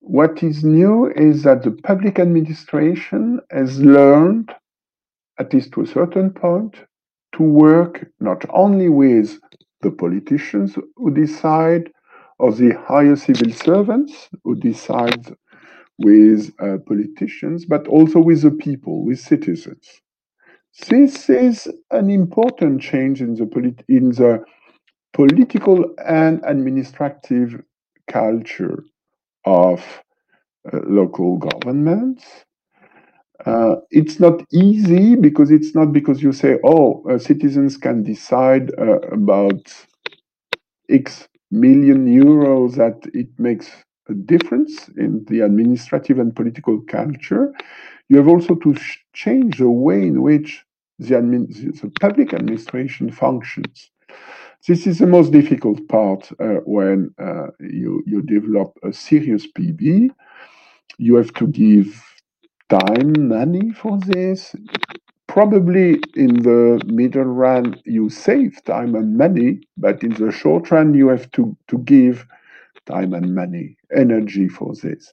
[0.00, 4.50] what is new is that the public administration has learned,
[5.38, 6.74] at least to a certain point,
[7.34, 9.38] to work not only with
[9.82, 11.90] the politicians who decide
[12.38, 15.34] or the higher civil servants who decide
[15.98, 19.88] with uh, politicians, but also with the people, with citizens.
[20.88, 24.44] This is an important change in the, polit- in the
[25.12, 27.62] political and administrative
[28.08, 28.84] culture
[29.44, 29.84] of
[30.72, 32.24] uh, local governments.
[33.46, 38.70] Uh, it's not easy because it's not because you say, oh, uh, citizens can decide
[38.78, 39.60] uh, about
[40.88, 43.70] X million euros that it makes
[44.08, 47.52] a difference in the administrative and political culture.
[48.08, 50.64] You have also to sh- change the way in which
[50.98, 53.90] the, admin- the public administration functions.
[54.68, 60.10] This is the most difficult part uh, when uh, you, you develop a serious PB.
[60.98, 62.02] You have to give
[62.78, 64.54] time, money for this.
[65.26, 70.94] Probably in the middle run, you save time and money, but in the short run,
[70.94, 72.26] you have to, to give
[72.86, 75.12] time and money, energy for this.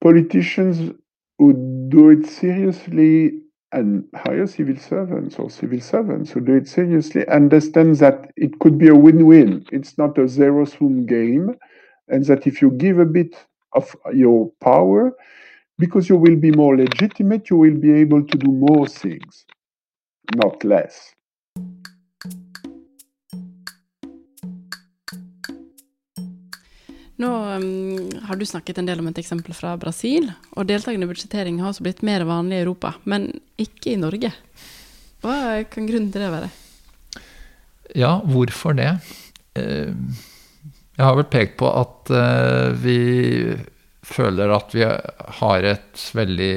[0.00, 0.92] Politicians
[1.38, 3.40] who do it seriously
[3.72, 8.78] and hire civil servants or civil servants who do it seriously understand that it could
[8.78, 9.64] be a win-win.
[9.72, 11.56] It's not a zero-sum game,
[12.08, 13.34] and that if you give a bit
[13.72, 15.12] of your power,
[15.78, 19.44] because you will be more legitimate, you will be able to do more things,
[20.34, 21.12] not less.
[27.16, 31.62] Nå um, har du snakket en del om et eksempel fra Brasil, og deltakende budsjettering
[31.62, 34.32] har også blitt mer vanlig i Europa, men ikke i Norge.
[35.24, 36.50] Hva kan grunnen til det være?
[37.96, 38.98] Ja, hvorfor det?
[39.56, 39.92] Eh,
[40.96, 42.98] Jeg har vel pekt på at eh, vi
[44.06, 44.84] føler at vi
[45.40, 46.54] har et veldig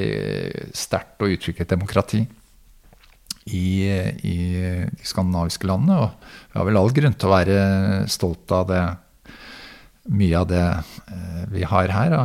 [0.76, 2.22] sterkt og utviklet demokrati
[3.50, 4.36] i, i
[4.94, 5.98] de skandinaviske landene.
[6.04, 7.60] Og vi har vel all grunn til å være
[8.12, 8.82] stolt av det,
[10.10, 12.16] mye av det eh, vi har her.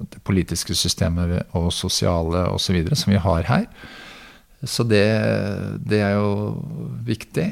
[0.00, 2.80] Det politiske systemet og sosiale osv.
[2.94, 3.68] som vi har her.
[4.64, 5.06] Så det,
[5.84, 6.56] det er jo
[7.04, 7.48] viktig.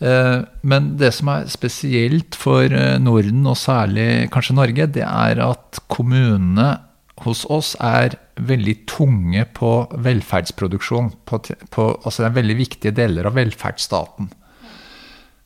[0.00, 5.42] Eh, Men det som er spesielt for eh, Norden, og særlig kanskje Norge, det er
[5.44, 6.72] at kommunene
[7.24, 11.12] hos oss er veldig tunge på velferdsproduksjon.
[11.24, 11.38] På,
[11.70, 14.32] på, altså det er veldig viktige deler av velferdsstaten.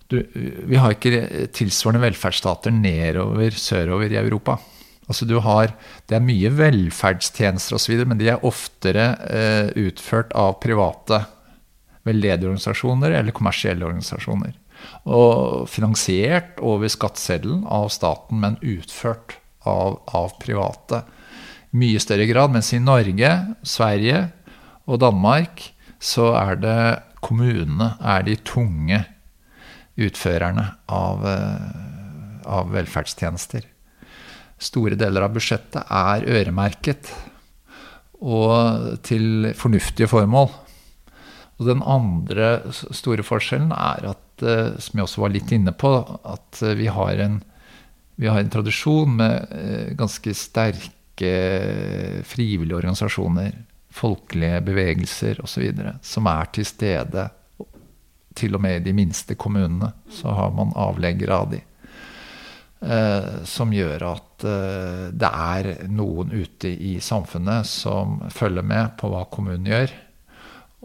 [0.08, 4.56] Du, vi har ikke tilsvarende velferdsstater nedover, sørover i Europa.
[5.08, 5.74] Altså du har,
[6.08, 11.22] Det er mye velferdstjenester osv., men de er oftere eh, utført av private
[12.09, 12.55] veldedige
[13.21, 14.57] eller kommersielle organisasjoner.
[15.05, 21.03] Og finansiert over skatteseddelen av staten, men utført av, av private.
[21.73, 22.55] I mye større grad.
[22.55, 24.29] Mens i Norge, Sverige
[24.88, 25.68] og Danmark
[25.99, 26.81] så er det
[27.25, 29.03] kommunene er de tunge
[29.99, 33.66] utførerne av, eh, av velferdstjenester.
[34.59, 37.11] Store deler av budsjettet er øremerket
[38.18, 40.51] og til fornuftige formål.
[41.59, 45.90] Og den andre store forskjellen er at, eh, som jeg også var litt inne på,
[46.06, 47.40] at eh, vi har en,
[48.18, 51.32] vi har en tradisjon med eh, ganske sterke
[52.30, 53.56] frivillige organisasjoner,
[53.90, 55.66] folkelige bevegelser osv.,
[56.06, 57.26] som er til stede.
[58.38, 61.59] Til og med i de minste kommunene så har man avleggere av de.
[63.42, 64.44] Som gjør at
[65.18, 69.90] det er noen ute i samfunnet som følger med på hva kommunen gjør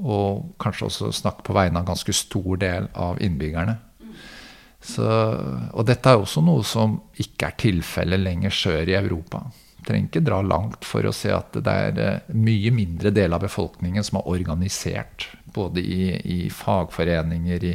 [0.02, 3.76] og kanskje også snakke på vegne av en ganske stor del av innbyggerne.
[4.84, 5.06] Så,
[5.72, 9.46] og dette er også noe som ikke er tilfellet lenger sør i Europa.
[9.84, 13.44] Trenger ikke dra langt for å se at det er eh, mye mindre del av
[13.46, 15.30] befolkningen som er organisert.
[15.56, 17.74] Både i, i fagforeninger, i,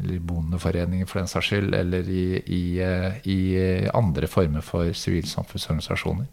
[0.00, 6.26] eller bondeforeninger for den saks skyld, eller i, i, eh, andre former for sivilsamfunnsorganisasjoner.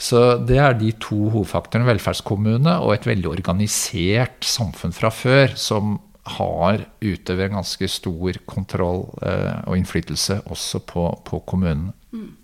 [0.00, 1.88] Så det er de to hovedfaktorene.
[1.90, 5.98] Velferdskommune og et veldig organisert samfunn fra før, som
[6.38, 11.90] har utøver en ganske stor kontroll eh, og innflytelse også på, på kommunen.
[12.12, 12.36] Mm.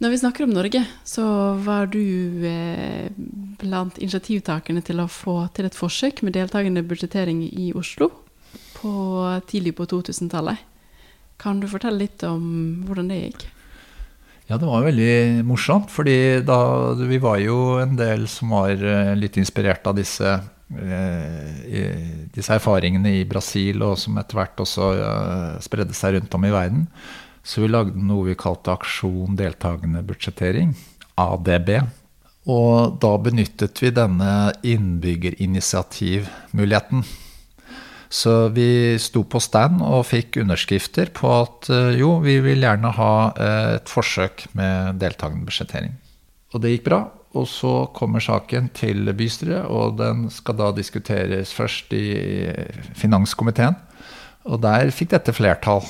[0.00, 1.24] Når vi snakker om Norge, så
[1.60, 2.00] var du
[2.48, 3.12] eh,
[3.60, 8.08] blant initiativtakerne til å få til et forsøk med deltakende budsjettering i Oslo
[8.78, 8.92] på,
[9.50, 10.64] tidlig på 2000-tallet.
[11.40, 12.44] Kan du fortelle litt om
[12.88, 13.48] hvordan det gikk?
[14.50, 15.92] Ja, det var veldig morsomt.
[15.94, 20.42] fordi da, vi var jo en del som var eh, litt inspirert av disse,
[20.74, 26.44] eh, disse erfaringene i Brasil, og som etter hvert også eh, spredde seg rundt om
[26.48, 26.90] i verden.
[27.46, 30.74] Så vi lagde noe vi kalte Aksjon deltakende budsjettering,
[31.14, 31.86] ADB.
[32.50, 37.06] Og da benyttet vi denne innbyggerinitiativmuligheten.
[38.10, 42.90] Så vi sto på stand og fikk underskrifter på at eh, jo, vi vil gjerne
[42.96, 45.94] ha eh, et forsøk med deltakende budsjettering.
[46.50, 47.04] Og det gikk bra.
[47.38, 52.50] Og så kommer saken til bystyret, og den skal da diskuteres først i
[52.98, 53.78] finanskomiteen.
[54.50, 55.84] Og der fikk dette flertall.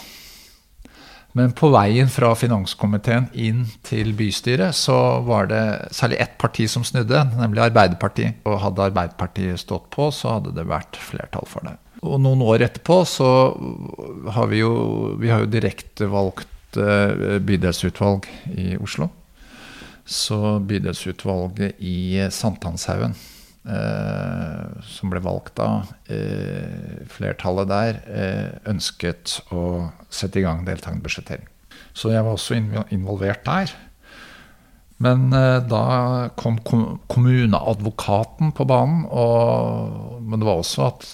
[1.39, 5.63] Men på veien fra finanskomiteen inn til bystyret så var det
[5.95, 8.43] særlig ett parti som snudde, nemlig Arbeiderpartiet.
[8.45, 11.79] Og hadde Arbeiderpartiet stått på, så hadde det vært flertall for det.
[12.01, 13.31] Og noen år etterpå så
[14.33, 14.73] har vi jo,
[15.21, 19.11] vi har jo direktevalgt eh, bydelsutvalg i Oslo.
[20.09, 23.15] Så bydelsutvalget i Sankthanshaugen
[23.61, 31.05] Eh, som ble valgt da, eh, flertallet der, eh, ønsket å sette i gang deltakende
[31.05, 31.47] budsjettering.
[31.93, 32.57] Så jeg var også
[32.91, 33.71] involvert der.
[35.01, 36.59] Men da kom
[37.09, 39.07] kommuneadvokaten på banen.
[39.09, 41.07] Og, men det var også at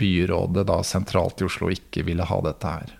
[0.00, 2.94] byrådet da sentralt i Oslo ikke ville ha dette her.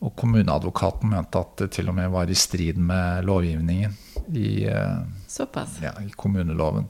[0.00, 3.98] Og kommuneadvokaten mente at det til og med var i strid med lovgivningen
[4.32, 6.86] i, ja, i kommuneloven.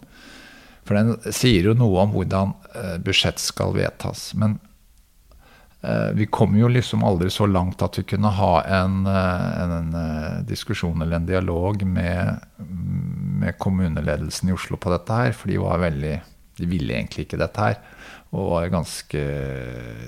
[0.86, 4.30] For den sier jo noe om hvordan eh, budsjett skal vedtas.
[4.38, 4.69] Men eh,
[6.14, 10.44] vi kom jo liksom aldri så langt at vi kunne ha en, eh, en, en
[10.44, 12.42] diskusjon eller en dialog med,
[13.40, 15.32] med, kommuneledelsen i Oslo på dette her.
[15.32, 16.18] For de var veldig
[16.60, 17.78] De ville egentlig ikke dette her.
[18.36, 19.20] Og var ganske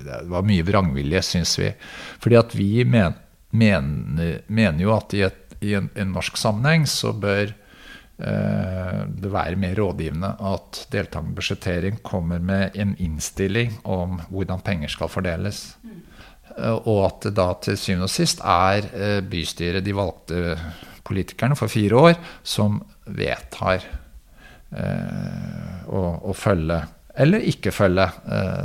[0.05, 1.73] Det var mye vrangvilje, syns vi.
[2.21, 3.17] Fordi at vi men,
[3.51, 7.62] mener, mener, jo at i, et, i en, en norsk sammenheng så bør Eh,
[8.23, 15.11] det være mer rådgivende at deltakende budsjettering kommer med en innstilling om hvordan penger skal
[15.11, 15.65] fordeles.
[16.59, 20.57] Eh, og at det da til syvende og sist er eh, bystyret, de valgte
[21.07, 23.89] politikerne for fire år, som vedtar
[24.73, 26.79] å, å følge,
[27.21, 28.07] eller ikke følge,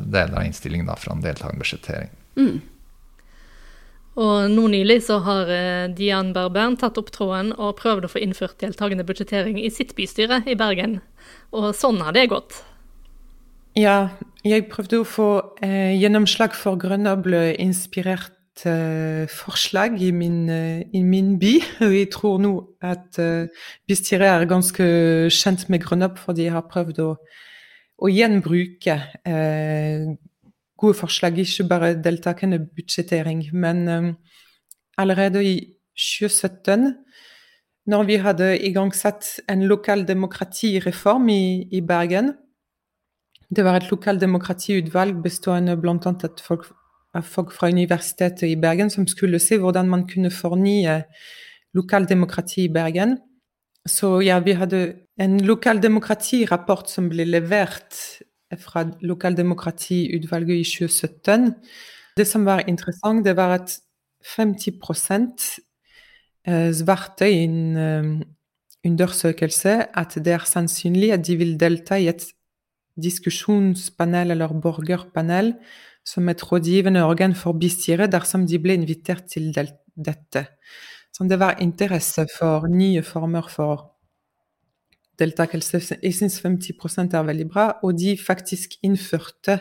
[0.06, 2.14] deler av innstillingen da, fra en deltakende budsjettering.
[2.38, 2.62] Mm.
[4.18, 8.24] Og nå nylig så har eh, Dian Berbern tatt opp tråden og prøvd å få
[8.26, 10.98] innført deltakende budsjettering i sitt bystyre i Bergen.
[11.54, 12.58] Og sånn har det gått.
[13.78, 14.10] Ja,
[14.42, 15.30] jeg prøvde å få
[15.62, 21.54] eh, gjennomslag for Grenoble-inspirert eh, forslag i min, eh, i min, by.
[21.86, 24.88] Og jeg tror nå at eh, bystyret er ganske
[25.30, 27.12] kjent med Grenoble, fordi jeg har prøvd å,
[28.02, 28.98] å gjenbruke
[29.30, 30.10] eh,
[30.78, 33.44] gode forslag, ikke bare deltakende budsjettering.
[33.54, 34.10] Men um,
[34.98, 35.56] allerede i
[35.98, 36.94] 2017,
[37.88, 42.34] når vi hadde igangsatt en lokaldemokratireform i, i Bergen
[43.50, 45.96] Det var et lokaldemokratiutvalg bestående bl.a.
[45.96, 46.66] av folk,
[47.24, 50.98] folk fra Universitetet i Bergen som skulle se hvordan man kunne fornye
[51.74, 53.16] lokaldemokrati i Bergen.
[53.88, 54.82] Så ja, vi hadde
[55.16, 57.96] en lokaldemokratirapport som ble levert
[58.56, 61.56] fra lokaldemokratiutvalget i 2017.
[62.18, 63.78] Det som var interessant, det var at
[64.24, 65.60] 50
[66.48, 68.26] eh, svarte i en eh,
[68.88, 72.24] undersøkelse at det er sannsynlig at de vil delta i et
[72.98, 75.54] diskusjonspanel eller borgerpanel
[76.08, 80.46] som et rådgivende organ for bystyret dersom de ble invitert til dette.
[81.12, 83.97] Så det var interesse for nye former for
[85.20, 85.98] deltakelse.
[86.02, 87.68] Jeg syns 50 er veldig bra.
[87.84, 89.60] Og de faktisk innførte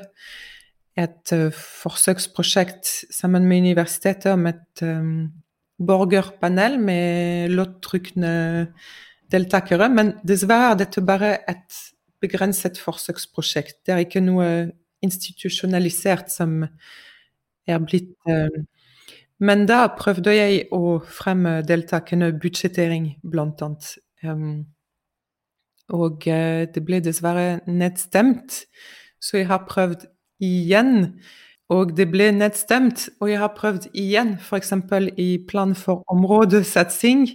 [0.97, 5.29] et forsøksprosjekt sammen med universitetet om et um,
[5.77, 8.33] borgerpanel med låttrykne
[9.33, 9.89] deltakere.
[9.93, 11.83] Men dessverre er dette bare et
[12.23, 13.83] begrenset forsøksprosjekt.
[13.87, 14.49] Det er ikke noe
[15.05, 16.63] institusjonalisert som
[17.67, 18.63] er blitt eh,
[19.39, 23.91] Men da prøvde jeg å fremme deltakende budsjettering, blant annet.
[24.25, 24.65] Um,
[25.95, 28.65] og eh, det ble dessverre nedstemt,
[29.23, 30.07] så jeg har prøvd
[30.43, 31.21] igjen.
[31.73, 34.73] Og det ble nedstemt, og jeg har prøvd igjen, f.eks.
[35.19, 37.27] i plan for områdesatsing.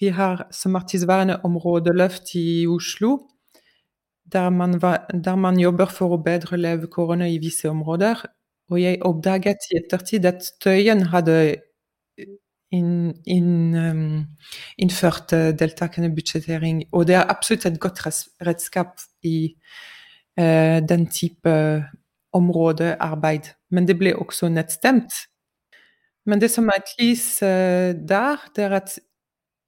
[0.00, 3.18] Vi har som artistværende områdeløft i Oslo,
[4.32, 8.20] der man, var, der man jobber for å bedre levekårene i visse områder.
[8.72, 11.56] Og jeg oppdaget i ettertid at Tøyen hadde
[12.74, 14.06] inn, inn, um,
[14.82, 16.84] innført uh, deltakende budsjettering.
[16.92, 18.02] Og det er absolutt et godt
[18.46, 19.54] redskap i
[20.40, 21.54] uh, den type
[22.34, 23.52] områdearbeid.
[23.70, 25.24] Men det ble også nettstemt.
[26.26, 28.98] Men det som er et lys uh, der, det er at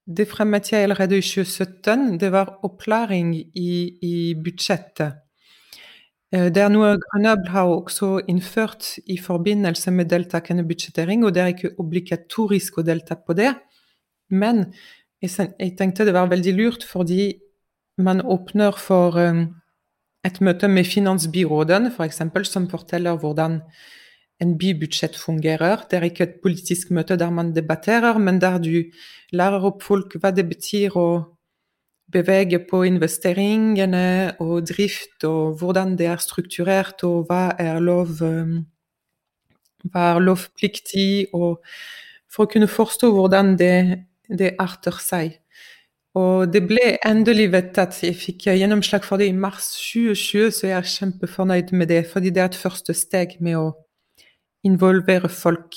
[0.06, 2.20] det fremmet jeg allerede i 2017.
[2.20, 5.25] Det var opplæring i, i budsjettet.
[6.36, 11.42] Eh, det er noe Grenoble har også innført i forbindelse med deltakende budsjettering, og det
[11.42, 13.54] er ikke obligatorisk å delta på det.
[14.28, 14.66] Men
[15.22, 17.36] jeg tenkte det var veldig lurt fordi
[18.02, 19.46] man åpner for um,
[20.26, 22.20] et møte med finansbyråden, f.eks.,
[22.50, 23.60] som forteller hvordan
[24.42, 25.86] en bybudsjett fungerer.
[25.88, 28.90] Det er ikke et politisk møte der man debatterer, men der du
[29.32, 31.08] lærer opp folk hva det betyr å
[32.12, 38.58] bevege på investeringene og drift, og hvordan det er strukturert, og hva er lov um,
[39.92, 41.62] hva er lovpliktig, og
[42.30, 43.74] for å kunne forstå hvordan det,
[44.28, 45.36] det arter seg.
[46.16, 47.98] Og det ble endelig vedtatt.
[48.00, 52.06] Jeg fikk gjennomslag for det i mars 2020, så jeg er kjempefornøyd med det.
[52.08, 53.66] Fordi det er et første steg med å
[54.66, 55.76] involvere folk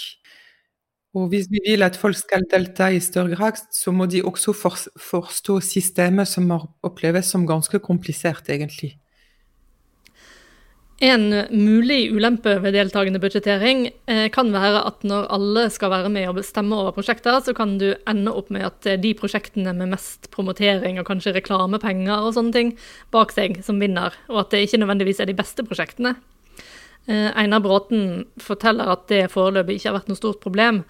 [1.17, 4.53] og hvis vi vil at folk skal delta i større grad, så må de også
[4.53, 8.97] forstå systemet som oppleves som ganske komplisert, egentlig.
[10.99, 16.27] En mulig ulempe ved deltakende budsjettering eh, kan være at når alle skal være med
[16.27, 20.27] og bestemme over prosjekter, så kan du ende opp med at de prosjektene med mest
[20.35, 22.73] promotering og kanskje reklamepenger og sånne ting
[23.15, 26.17] bak seg som vinner, og at det ikke nødvendigvis er de beste prosjektene.
[27.09, 30.83] Eh, Einar Bråten forteller at det foreløpig ikke har vært noe stort problem,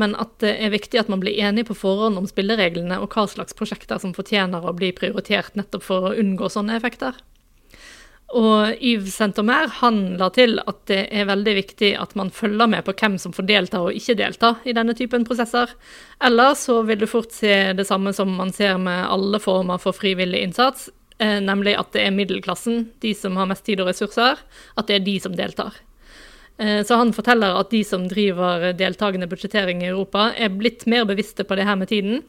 [0.00, 3.26] men at det er viktig at man blir enig på forhånd om spillereglene og hva
[3.28, 7.18] slags prosjekter som fortjener å bli prioritert nettopp for å unngå sånne effekter.
[8.34, 12.82] Og Yves Sentomer han la til at det er veldig viktig at man følger med
[12.88, 15.70] på hvem som får delta og ikke delta i denne typen prosesser.
[16.24, 19.94] Ellers så vil du fort se det samme som man ser med alle former for
[19.94, 20.88] frivillig innsats,
[21.18, 24.40] Eh, nemlig at det er middelklassen, de som har mest tid og ressurser,
[24.76, 25.78] at det er de som deltar.
[26.60, 31.06] Eh, så han forteller at de som driver deltakende budsjettering i Europa, er blitt mer
[31.08, 32.20] bevisste på det her med tiden.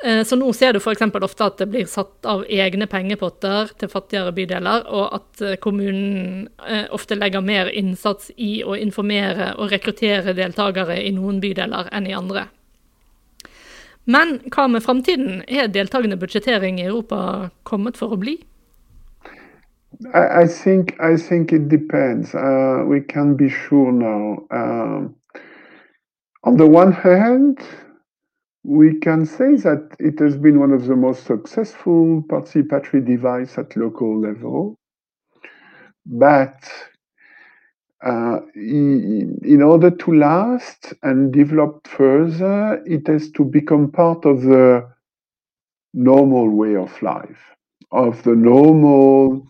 [0.00, 1.04] Eh, så nå ser du f.eks.
[1.12, 6.48] ofte at det blir satt av egne pengepotter til fattigere bydeler, og at kommunen
[6.88, 12.16] ofte legger mer innsats i å informere og rekruttere deltakere i noen bydeler enn i
[12.16, 12.48] andre.
[14.10, 15.42] Men hva med framtiden?
[15.48, 18.38] Er deltakende budsjettering i Europa kommet for å bli?
[20.14, 22.34] I, I think I think it depends.
[22.34, 24.46] Uh, we can be sure now.
[24.50, 25.14] Um,
[26.42, 27.58] on the one hand,
[28.64, 33.76] we can say that it has been one of the most successful participatory devices at
[33.76, 34.76] local level.
[36.06, 36.56] But
[38.02, 44.88] uh, in order to last and develop further, it has to become part of the
[45.92, 47.56] normal way of life,
[47.92, 49.46] of the normal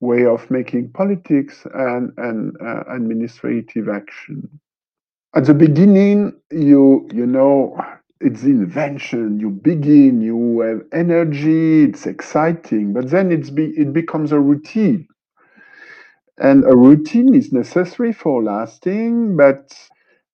[0.00, 4.48] way of making politics and, and uh, administrative action.
[5.34, 7.78] At the beginning, you you know
[8.20, 9.38] it's invention.
[9.38, 15.06] You begin, you have energy, it's exciting, but then it's be, it becomes a routine
[16.38, 19.72] and a routine is necessary for lasting, but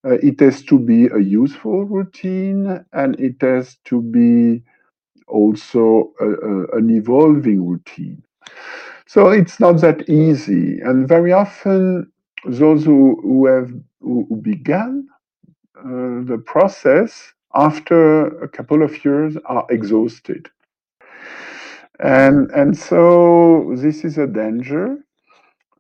[0.05, 4.63] uh, it has to be a useful routine and it has to be
[5.29, 8.23] also a, a, an evolving routine.
[9.07, 10.81] So it's not that easy.
[10.81, 12.11] And very often,
[12.45, 15.07] those who, who have who, began
[15.79, 20.49] uh, the process after a couple of years are exhausted.
[22.01, 24.99] And, and so this is a danger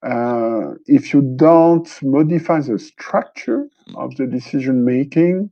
[0.03, 5.51] uh, if you don't modify the structure of the decision making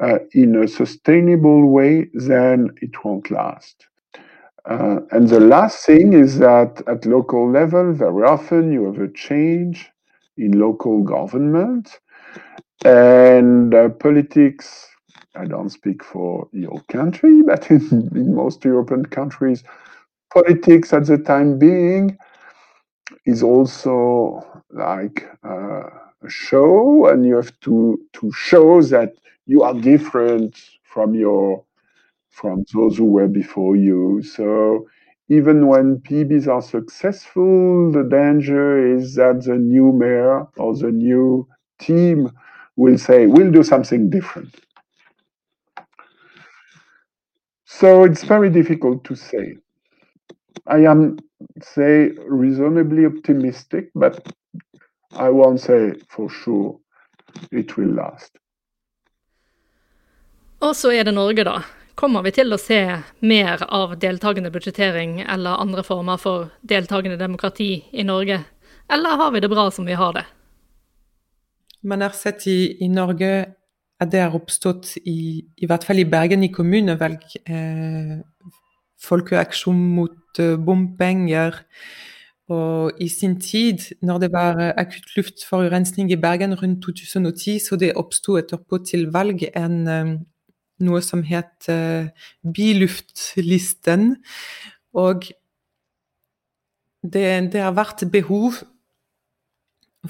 [0.00, 3.86] uh, in a sustainable way, then it won't last.
[4.66, 9.12] Uh, and the last thing is that at local level, very often you have a
[9.12, 9.90] change
[10.38, 12.00] in local government
[12.84, 14.88] and uh, politics.
[15.34, 19.62] I don't speak for your country, but in, in most European countries,
[20.32, 22.18] politics at the time being
[23.26, 25.90] is also like uh,
[26.22, 29.14] a show and you have to to show that
[29.46, 31.64] you are different from your
[32.30, 34.22] from those who were before you.
[34.22, 34.86] So
[35.28, 41.48] even when PBs are successful, the danger is that the new mayor or the new
[41.80, 42.30] team
[42.76, 44.54] will say, we'll do something different.
[47.66, 49.56] So it's very difficult to say.
[50.64, 51.18] I am,
[51.62, 54.32] say, reasonably optimistic, but
[55.12, 56.78] I won't say for sure
[57.50, 58.36] it will last.
[60.58, 61.60] Og så er det Norge, da.
[61.94, 62.80] Kommer vi til å se
[63.24, 68.42] mer av deltakende budsjettering eller andre former for deltakende demokrati i Norge,
[68.92, 70.24] eller har vi det bra som vi har det?
[71.82, 73.30] Man har sett i, i Norge
[74.00, 78.18] at det har oppstått, i, i hvert fall i Bergen, i kommunevalg, eh,
[79.02, 81.62] folkeaksjon mot eh, bompenger.
[82.52, 87.96] Og i sin tid, når det var akutt luftforurensning i Bergen rundt 2010, så det
[87.98, 90.14] oppsto etterpå til valg en, eh,
[90.86, 92.12] noe som het eh,
[92.46, 94.14] Biluftlisten.
[94.94, 95.26] Og
[97.02, 98.62] det, det har vært behov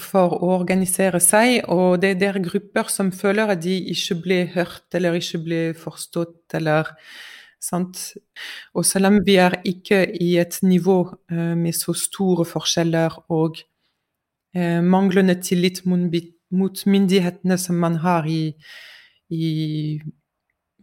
[0.01, 4.51] for å organisere seg, og det er der grupper som føler at de ikke blir
[4.53, 6.93] hørt eller ikke blir forstått, eller
[7.67, 8.03] sant.
[8.75, 13.59] Og selv om vi er ikke i et nivå uh, med så store forskjeller og
[14.57, 18.55] uh, manglende tillit mot, myndighetene som man har i,
[19.35, 19.47] i,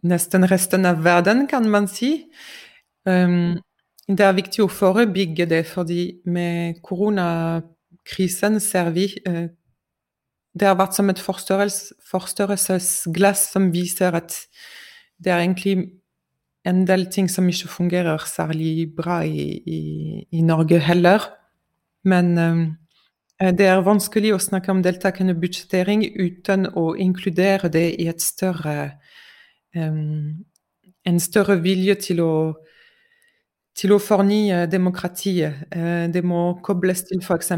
[0.03, 2.17] nesten resten av verden, kan man si.
[3.07, 3.55] Um,
[4.07, 9.47] det er viktig å forebygge det, fordi med koronakrisen ser vi eh,
[10.53, 14.35] Det har vært som et forstørrelsesglass som viser at
[15.17, 16.02] det er egentlig
[16.65, 19.81] en del ting som ikke fungerer særlig bra i, i,
[20.31, 21.25] i Norge heller.
[22.03, 28.07] Men eh, det er vanskelig å snakke om deltakende budsjettering uten å inkludere det i
[28.17, 28.93] større
[29.75, 30.45] um,
[31.03, 32.33] en større vilje til å
[33.73, 35.65] til å fornye demokratiet.
[35.73, 37.51] Eh, det må kobles til f.eks.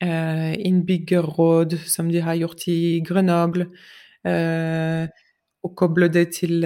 [0.00, 3.68] Eh, innbyggerråd, som de har gjort i Grenoble.
[4.24, 5.04] Eh,
[5.64, 6.64] og koble det til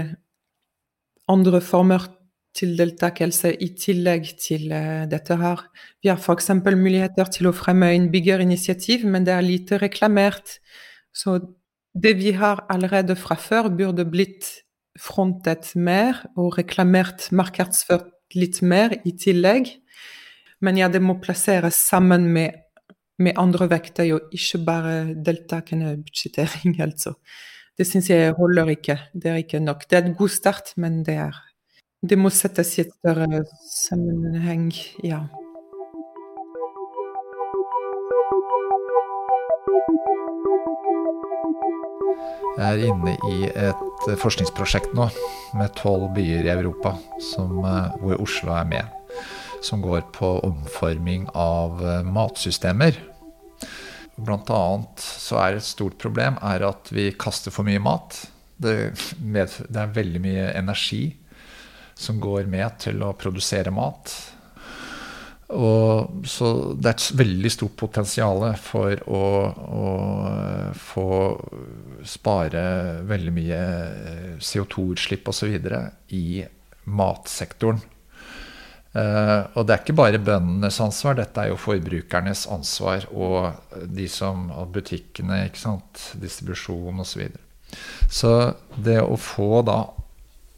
[1.30, 2.08] andre former
[2.56, 4.72] til deltakelse i tillegg til
[5.10, 5.62] dette her.
[6.02, 6.50] Vi har f.eks.
[6.66, 10.58] muligheter til å fremme innbyggerinitiativ, men det er lite reklamert.
[11.14, 11.38] Så
[11.94, 14.48] det vi har allerede fra før, burde blitt
[14.98, 19.70] frontet mer og reklamert, markedsført litt mer i tillegg.
[20.60, 22.58] Men ja, det må plasseres sammen med,
[23.18, 27.16] med andre vekter, og ikke bare deltakende budsjettering, altså.
[27.78, 28.98] Det syns jeg holder ikke.
[29.12, 29.86] Det er ikke nok.
[29.90, 31.36] Det er en god start, men det er
[32.00, 34.72] Det må settes i et større sammenheng,
[35.04, 35.26] ja.
[42.56, 45.10] Jeg er inne i et forskningsprosjekt nå
[45.56, 46.94] med tolv byer i Europa
[47.30, 48.84] som, eh, hvor Oslo er med.
[49.62, 52.96] Som går på omforming av eh, matsystemer.
[54.16, 58.18] Blant annet så er et stort problem er at vi kaster for mye mat.
[58.60, 58.74] Det,
[59.20, 61.04] det er veldig mye energi
[62.00, 64.12] som går med til å produsere mat.
[65.50, 69.86] Og, så det er et veldig stort potensial for å, å,
[70.78, 71.06] få
[72.06, 72.62] spare
[73.08, 73.62] veldig mye
[74.38, 75.56] CO2-utslipp osv.
[76.14, 76.26] i
[76.86, 77.82] matsektoren.
[78.90, 84.08] Uh, og det er ikke bare bøndenes ansvar, dette er jo forbrukernes ansvar og de
[84.10, 87.12] som butikkene, ikke sant, distribusjon osv.
[87.12, 87.44] Så, videre.
[88.10, 88.32] så
[88.74, 89.78] det å få da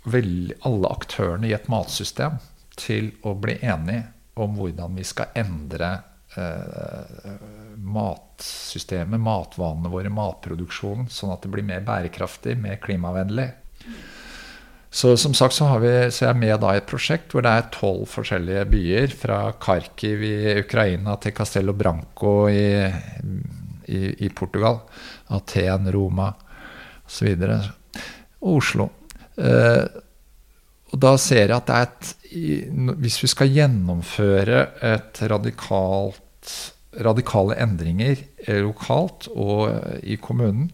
[0.09, 2.41] vel, alle aktørene i et matsystem
[2.79, 4.09] til å bli enige
[4.41, 5.91] om hvordan vi skal endre
[6.37, 7.33] eh,
[7.77, 13.51] matsystemet, matvanene våre, matproduksjonen, sånn at det blir mer bærekraftig, mer klimavennlig.
[14.93, 17.53] Så som sagt så, vi, så er jeg med da i et prosjekt hvor det
[17.57, 19.15] er tolv forskjellige byer.
[19.17, 22.85] Fra Kharkiv i Ukraina til Castello Branco i,
[23.89, 24.83] i, i Portugal.
[25.33, 26.29] Aten, Roma
[27.09, 27.33] osv.
[28.43, 28.91] Og Oslo.
[29.41, 29.85] Eh,
[30.93, 32.11] og da ser jeg at det er et
[33.01, 36.53] Hvis vi skal gjennomføre et radikalt,
[37.01, 40.71] radikale endringer eh, lokalt og eh, i kommunen,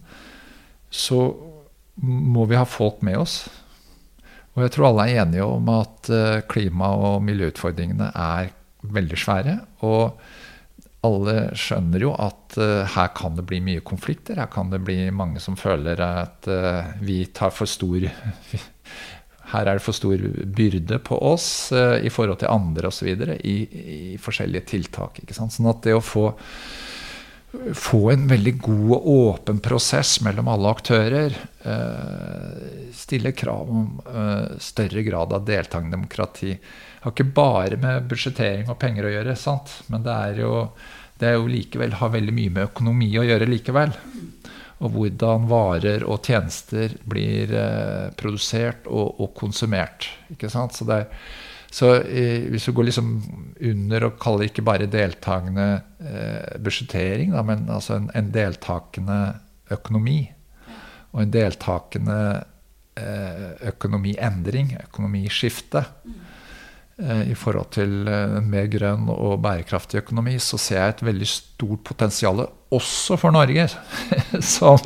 [0.91, 1.35] så
[2.03, 3.41] må vi ha folk med oss.
[4.59, 8.51] Og jeg tror alle er enige om at eh, klima- og miljøutfordringene er
[8.83, 9.55] veldig svære.
[9.87, 10.19] Og
[11.07, 14.41] alle skjønner jo at uh, her kan det bli mye konflikter.
[14.43, 18.03] Her kan det bli mange som føler at uh, vi tar for stor
[19.53, 20.21] her er det for stor
[20.59, 23.09] byrde på oss i forhold til andre osv.
[23.39, 23.55] I,
[24.13, 25.23] i forskjellige tiltak.
[25.23, 25.55] Ikke sant?
[25.55, 26.27] Sånn at det å få,
[27.75, 31.35] få en veldig god og åpen prosess mellom alle aktører.
[31.63, 36.53] Eh, stille krav om eh, større grad av deltakende demokrati.
[36.55, 39.75] Det har ikke bare med budsjettering og penger å gjøre, sant?
[39.93, 40.55] men det er jo,
[41.21, 43.95] det jo likevel har veldig mye med økonomi å gjøre likevel.
[44.79, 50.07] Og hvordan varer og tjenester blir eh, produsert og, og, konsumert.
[50.35, 50.79] ikke sant?
[50.79, 51.09] Så det er
[51.71, 53.09] så eh, hvis du går liksom
[53.71, 55.67] under og kaller ikke bare deltakende
[56.01, 59.19] eh, budsjettering, men altså en, en, deltakende
[59.75, 60.23] økonomi
[61.13, 62.19] og en deltakende
[62.97, 65.85] eh, økonomiendring, økonomiskifte,
[67.03, 71.07] eh, i forhold til eh, en mer grønn og bærekraftig økonomi, så ser jeg et
[71.11, 73.69] veldig stort potensial også for Norge,
[74.57, 74.81] som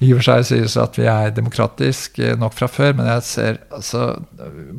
[0.00, 3.26] i og for seg sies at vi er demokratisk eh, nok fra før, men jeg
[3.28, 4.04] ser altså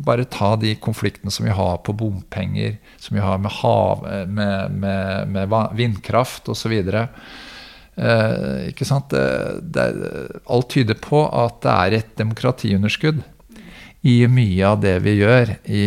[0.05, 4.25] Bare ta de konfliktene som vi har på bompenger, som vi har med, hav, eh,
[4.25, 6.73] med, med, med vindkraft osv.
[6.81, 9.85] Eh, ikke det,
[10.49, 13.21] alt tyder på at det er et demokratiunderskudd
[14.01, 15.83] i mye av det vi gjør i,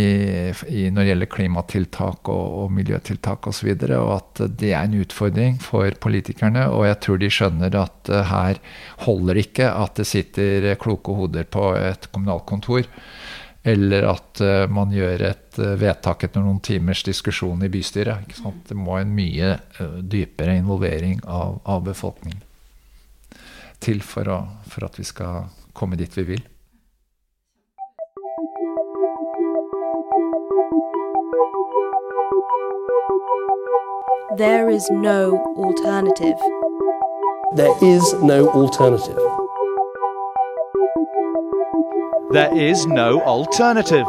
[0.71, 3.73] i når det gjelder klimatiltak og, og miljøtiltak osv.
[3.73, 6.69] Og, så og at det er en utfordring for politikerne.
[6.71, 8.61] Og jeg tror de skjønner at uh, her
[9.09, 12.87] holder det ikke at det sitter kloke hoder på et kommunalkontor.
[13.67, 18.39] Eller at uh, man gjør et uh, vedtak etter noen timers diskusjon i bystyret.
[18.71, 19.57] Det må en mye
[20.07, 22.47] dypere involvering av, av befolkningen
[23.85, 26.51] til for, å, for at vi skal komme dit vi vil.
[34.37, 36.39] There is no alternative.
[37.55, 39.18] There is no alternative.
[42.32, 44.07] There is no alternative.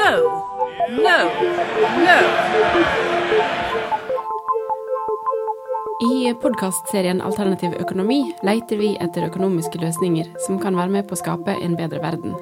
[0.00, 0.14] No,
[0.88, 1.18] no,
[2.06, 2.18] no.
[6.00, 11.20] I podkastserien Alternativ økonomi leter vi etter økonomiske løsninger som kan være med på å
[11.20, 12.36] skape en bedre verden.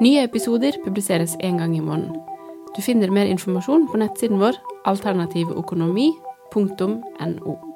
[0.00, 2.33] Nye episoder publiseres én gang i måneden.
[2.76, 4.54] Du finner mer informasjon på nettsiden vår
[4.90, 7.73] alternativøkonomi.no.